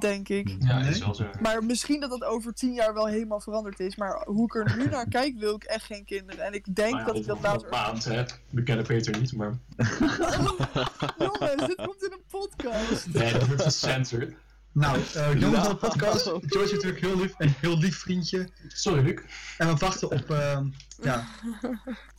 [0.00, 0.56] denk ik.
[0.58, 1.30] ja is wel zo.
[1.40, 3.96] Maar misschien dat dat over tien jaar wel helemaal veranderd is.
[3.96, 6.44] Maar hoe ik er nu naar kijk, wil ik echt geen kinderen.
[6.44, 7.68] En ik denk Nou ja, dat ik dat later...
[7.70, 8.24] maand, hè.
[8.50, 9.58] We kennen Peter niet, maar...
[11.18, 13.06] Jongens, dit komt in een podcast.
[13.12, 14.34] Nee, dat wordt gecensored.
[14.72, 16.24] nou, eh jongens van de podcast.
[16.52, 18.48] George is natuurlijk heel lief, een heel lief vriendje.
[18.68, 19.20] Sorry, Luc.
[19.58, 20.60] En we wachten op, eh,
[21.02, 21.26] ja,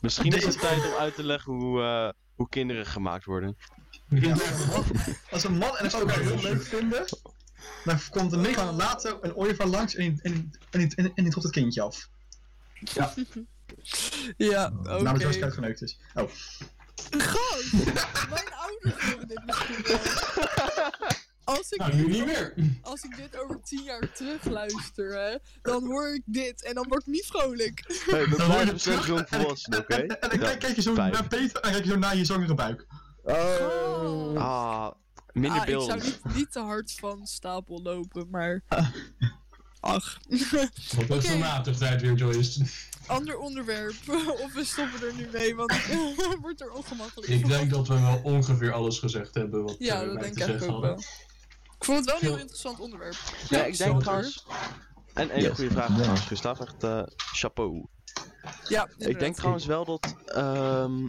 [0.00, 2.08] Misschien is het tijd om uit te leggen hoe, eh,
[2.38, 3.56] hoe kinderen gemaakt worden.
[4.08, 4.36] Ja.
[5.30, 7.04] als een man en een vrouw elkaar heel leuk vinden,
[7.84, 11.12] dan komt er negen maanden later een ooievaar langs en die, en, en, die, en,
[11.14, 12.08] en het kindje af.
[12.74, 13.12] Ja,
[14.36, 14.70] oké.
[14.82, 15.98] Namelijk George uitgeneukt is.
[16.14, 16.30] Oh,
[17.10, 17.72] Gast,
[18.30, 19.98] mijn ouders horen dit misschien wel.
[21.56, 22.54] Als ik, Nou, nu dit, niet meer.
[22.82, 26.86] als ik dit over tien jaar terug luister, hè, dan hoor ik dit en dan
[26.88, 27.84] word ik niet vrolijk.
[28.10, 29.94] Hey, we Dan hoor je blijven steeds terug jong en- volwassen, oké?
[29.94, 31.12] en, en dan kijk, kijk je zo vijf.
[31.12, 32.86] naar Peter en dan kijk je zo naar je zwangere buik.
[33.22, 34.34] Oh.
[34.36, 34.90] Ah,
[35.32, 38.62] minder Ah, ik zou niet, niet te hard van stapel lopen, maar...
[39.80, 40.18] Ach.
[40.28, 41.28] Wat is Oké.
[41.28, 42.64] de matigheid weer, Joyce?
[43.06, 43.94] Ander onderwerp.
[44.44, 48.00] of we stoppen er nu mee, want het wordt er ongemakkelijk Ik denk dat we
[48.00, 50.76] wel ongeveer alles gezegd hebben wat Ja, eh, dat wij denk te ik zeggen eigenlijk
[50.78, 51.06] ook hadden.
[51.06, 51.26] wel.
[51.78, 53.16] Ik vond het wel een heel interessant onderwerp.
[53.48, 54.46] Ja, ik denk het trouwens...
[55.14, 55.54] En een Yes.
[55.54, 55.94] goede vraag Ja.
[55.94, 56.60] trouwens, Gustav.
[56.60, 57.86] Echt eh, chapeau.
[58.68, 60.14] Ja, Ik denk trouwens wel dat...
[60.26, 61.06] ehm,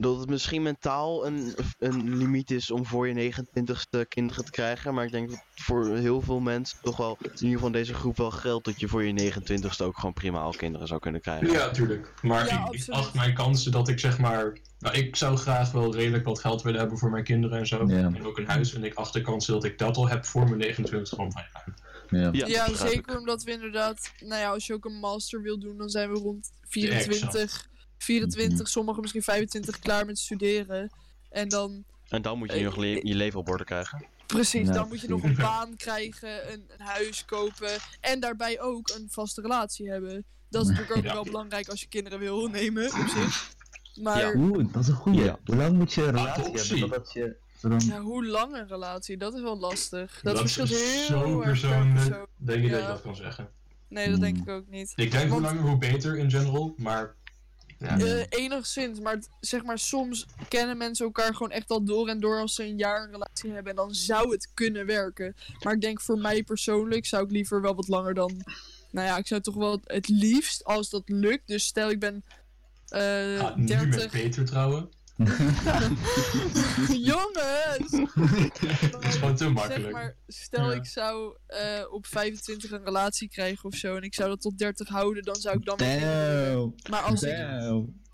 [0.00, 4.94] dat het misschien mentaal een, een limiet is om voor je 29ste kinderen te krijgen.
[4.94, 7.94] Maar ik denk dat voor heel veel mensen toch wel, in ieder geval in deze
[7.94, 11.20] groep wel geldt dat je voor je 29ste ook gewoon prima al kinderen zou kunnen
[11.20, 11.50] krijgen.
[11.50, 12.12] Ja, tuurlijk.
[12.22, 14.58] Maar Ja, ik, acht mijn kansen dat ik zeg maar...
[14.78, 17.86] Nou, ik zou graag wel redelijk wat geld willen hebben voor mijn kinderen en zo.
[17.86, 17.96] Ja.
[17.96, 18.74] En ook een huis.
[18.74, 21.42] En ik acht de kansen dat ik dat al heb voor mijn 29 gewoon van
[21.52, 22.30] ja.
[22.32, 22.46] Ja.
[22.46, 25.88] Ja, zeker omdat we inderdaad, nou ja, als je ook een master wil doen, dan
[25.88, 27.68] zijn we rond 24,
[27.98, 30.90] 24, sommigen misschien 25 klaar met studeren.
[31.30, 34.04] En dan, En dan moet je Eh, nog le- je leven op orde krijgen.
[34.26, 37.70] precies, Ja, dan moet je nog een baan krijgen, een, een huis kopen
[38.00, 40.24] en daarbij ook een vaste relatie hebben.
[40.50, 41.12] Dat is natuurlijk ook Ja.
[41.12, 43.50] wel belangrijk als je kinderen wil nemen, op zich.
[44.02, 44.28] Maar Ja.
[44.28, 44.34] ja.
[44.38, 45.24] Oeh, dat is een goeie.
[45.24, 45.38] Ja.
[45.44, 47.36] Hoe lang moet je een relatie hebben totdat je...
[47.60, 50.20] zodan- hoe lang een relatie, dat is wel lastig.
[50.22, 51.94] Dat, Dat verschilt is heel zo persoonlijk.
[51.94, 52.26] persoon.
[52.36, 52.86] Denk je dat Ja.
[52.86, 53.48] je dat kan zeggen?
[53.88, 54.48] Nee, dat denk Hmm.
[54.48, 54.92] ik ook niet.
[54.96, 57.14] Ik denk hoe langer hoe beter in general, maar...
[57.78, 57.98] Ja.
[57.98, 62.40] Eh, enigszins, maar zeg maar, soms kennen mensen elkaar gewoon echt al door en door
[62.40, 63.70] als ze een jaar een relatie hebben.
[63.70, 65.36] En dan zou het kunnen werken.
[65.62, 68.42] Maar ik denk voor mij persoonlijk zou ik liever wel wat langer dan.
[68.90, 71.46] Nou ja, ik zou toch wel het liefst als dat lukt.
[71.46, 72.24] Dus stel ik ben
[72.88, 74.10] eh Ah, nu met 30.
[74.10, 74.88] Peter trouwen.
[77.10, 77.90] Jongens!
[78.90, 79.92] Dat is gewoon te Zeg makkelijk.
[79.92, 80.76] maar, stel Ja.
[80.76, 81.60] ik zou eh,
[81.90, 83.96] op 25 een relatie krijgen of zo.
[83.96, 85.76] En ik zou dat tot 30 houden, dan zou ik dan.
[85.78, 86.74] Damn.
[86.90, 87.36] Maar als ik,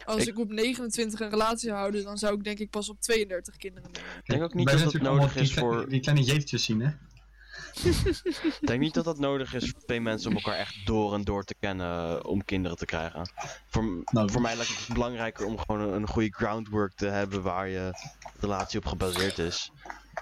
[0.04, 2.88] als Ik- ik op 29 een relatie zou houden, dan zou ik denk ik pas
[2.90, 4.10] op 32 kinderen nemen.
[4.18, 5.88] Ik denk ook niet dat natuurlijk nodig is voor...
[5.88, 6.90] Die kleine jeetjes zien, hè?
[8.60, 11.24] Ik denk niet dat dat nodig is voor twee mensen om elkaar echt door en
[11.24, 13.28] door te kennen eh, om kinderen te krijgen.
[13.68, 17.42] Voor, Nou, voor mij lijkt het belangrijker om gewoon een, een goede groundwork te hebben
[17.42, 17.90] waar je
[18.40, 19.70] relatie op gebaseerd is.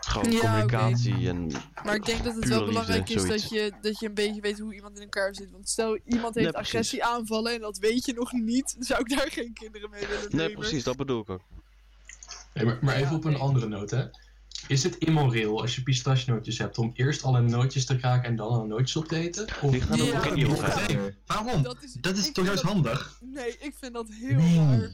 [0.01, 1.51] Gewoon Ja, communicatie en...
[1.85, 4.41] Maar ik denk dat het wel belangrijk liefde, is dat je, dat je een beetje
[4.41, 5.51] weet hoe iemand in elkaar zit.
[5.51, 9.17] Want stel iemand heeft agressie aanvallen en dat weet je nog niet, dan zou ik
[9.17, 10.37] daar geen kinderen mee willen nemen.
[10.37, 11.43] Nee, precies, dat bedoel ik ook.
[12.55, 14.05] Nee, maar, maar even Ja, op een andere noot, hè.
[14.73, 18.49] Is het immoreel als je pistachenootjes hebt om eerst alle nootjes te kraken en dan
[18.49, 19.47] alle nootjes op te eten?
[19.63, 19.71] Of...
[19.71, 20.19] Die gaan er Ja.
[20.19, 20.97] ook in die opgaan.
[21.27, 21.63] Waarom?
[21.63, 23.19] Dat is, Dat is ik toch vind juist dat- handig?
[23.21, 24.57] Nee, ik vind dat heel Nee.
[24.57, 24.91] raar.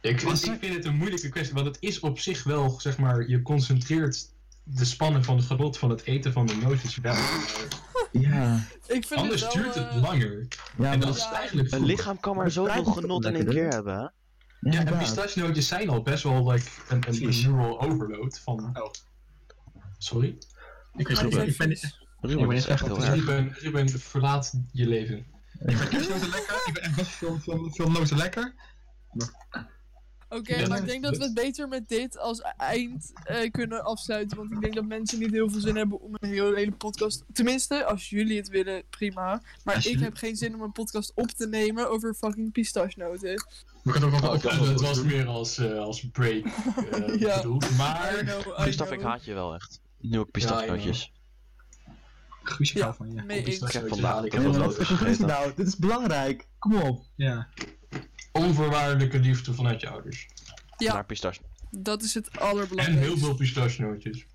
[0.00, 2.98] Ik, Wat ik vind het een moeilijke kwestie, want het is op zich wel, zeg
[2.98, 4.28] maar, je concentreert
[4.62, 7.14] de spanning van het genot van het eten van de nootjes wel.
[8.12, 8.66] Ja.
[8.86, 10.46] Ik vind Anders het wel, duurt het eh, langer.
[10.78, 13.98] Ja, en dat is eigenlijk Een lichaam kan maar zoveel genot in één keer hebben,
[13.98, 14.06] hè?
[14.72, 18.78] Ja, en pistachenootjes zijn al best wel like, een, een, neural overload van...
[18.82, 18.90] Oh.
[19.98, 20.38] Sorry?
[20.96, 22.02] Ik die niet, ik ben, ik.
[22.20, 23.14] Ruben, is echt heel erg.
[23.14, 25.26] Ruben, Ruben, verlaat je leven.
[25.60, 26.62] ben kerstnoten lekker.
[26.66, 28.54] Ik ben echt best veel, veel, veel noten lekker.
[30.28, 33.84] Oké, Ja, maar ik denk dat we het beter met dit als eind eh, kunnen
[33.84, 34.36] afsluiten.
[34.36, 37.24] Want ik denk dat mensen niet heel veel zin hebben om een hele, hele podcast.
[37.32, 39.42] Tenminste, als jullie het willen, prima.
[39.64, 42.52] Maar Als ik jullie- heb geen zin om een podcast op te nemen over fucking
[42.52, 43.44] pistachenoten.
[43.84, 47.36] We kunnen ook wel Oh, dat was meer als, eh, als break eh Ja.
[47.36, 47.64] bedoeld.
[47.70, 49.80] I Maar know, I Christophe, ik haat je wel echt.
[50.00, 51.12] Nu ook pistachenootjes.
[52.42, 52.94] Guus, ik Ja.
[52.94, 53.18] van je.
[53.88, 54.32] Vandaag haal ik
[55.08, 55.52] is het nou?
[55.56, 56.46] Dit is belangrijk.
[56.58, 57.04] Kom op.
[57.14, 57.48] Ja.
[58.32, 60.26] Onvoorwaardelijke liefde vanuit je ouders.
[60.76, 60.92] Ja.
[60.92, 61.40] Naar pistache.
[61.70, 63.06] Dat is het En allerbelangrijkste.
[63.08, 64.26] heel veel pistachenootjes.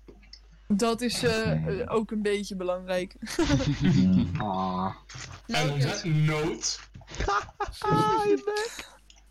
[0.68, 3.16] Dat is eh, ook een beetje belangrijk.
[4.38, 4.94] Ah.
[5.46, 5.72] En oké.
[5.72, 6.80] op dat noot...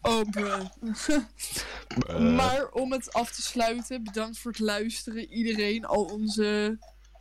[0.02, 0.66] Oh, bruh.
[2.08, 2.36] Eh.
[2.36, 5.30] Maar om het af te sluiten, bedankt voor het luisteren.
[5.32, 6.78] Iedereen, al onze,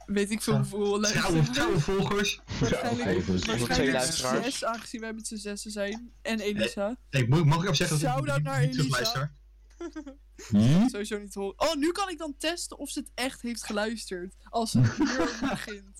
[0.07, 1.51] weet ik veel hoeveel luisteraars.
[1.51, 2.41] trouwe volgers.
[2.61, 4.03] Waarschijnlijk, twee waarschijnlijk
[4.45, 6.12] zes, aangezien wij met z'n zessen zijn.
[6.22, 6.97] En Elisa.
[7.11, 9.33] Hey, mag, mag ik even zeggen dat ik naar niet Elisa.
[10.49, 10.89] Hm?
[10.89, 11.61] Sowieso niet horen.
[11.61, 14.35] Oh, nu kan ik dan testen of ze het echt heeft geluisterd.
[14.49, 15.97] Als ze hierover begint.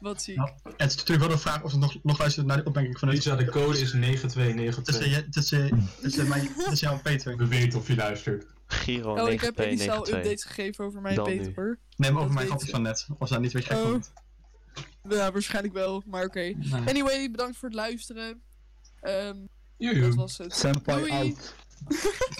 [0.00, 0.38] Wat zie ik.
[0.38, 2.98] Nou, Het is natuurlijk wel de vraag of ze nog, nog luistert naar de opmerking
[2.98, 3.16] van het.
[3.16, 5.00] Lisa, de code is Het is, 9292.
[5.00, 7.36] eh, is, eh, eh, mijn- het is jouw Peter.
[7.36, 8.46] We weten of je luistert.
[8.66, 10.16] Giro Oh, ik heb Elisa al 9292.
[10.16, 11.78] updates gegeven over mijn Dan Peter.
[11.96, 13.06] Nee, maar over Dat mijn grapjes van net.
[13.18, 13.82] Was daar niet weet gek Oh.
[13.90, 14.04] van.
[15.08, 16.40] Ja, waarschijnlijk wel, maar oké.
[16.40, 16.54] Nee.
[16.86, 18.40] Anyway, bedankt voor het luisteren.
[19.00, 19.36] Ehm
[19.78, 20.54] dat was het.
[20.56, 21.10] Senpai Doei.
[21.12, 21.54] out.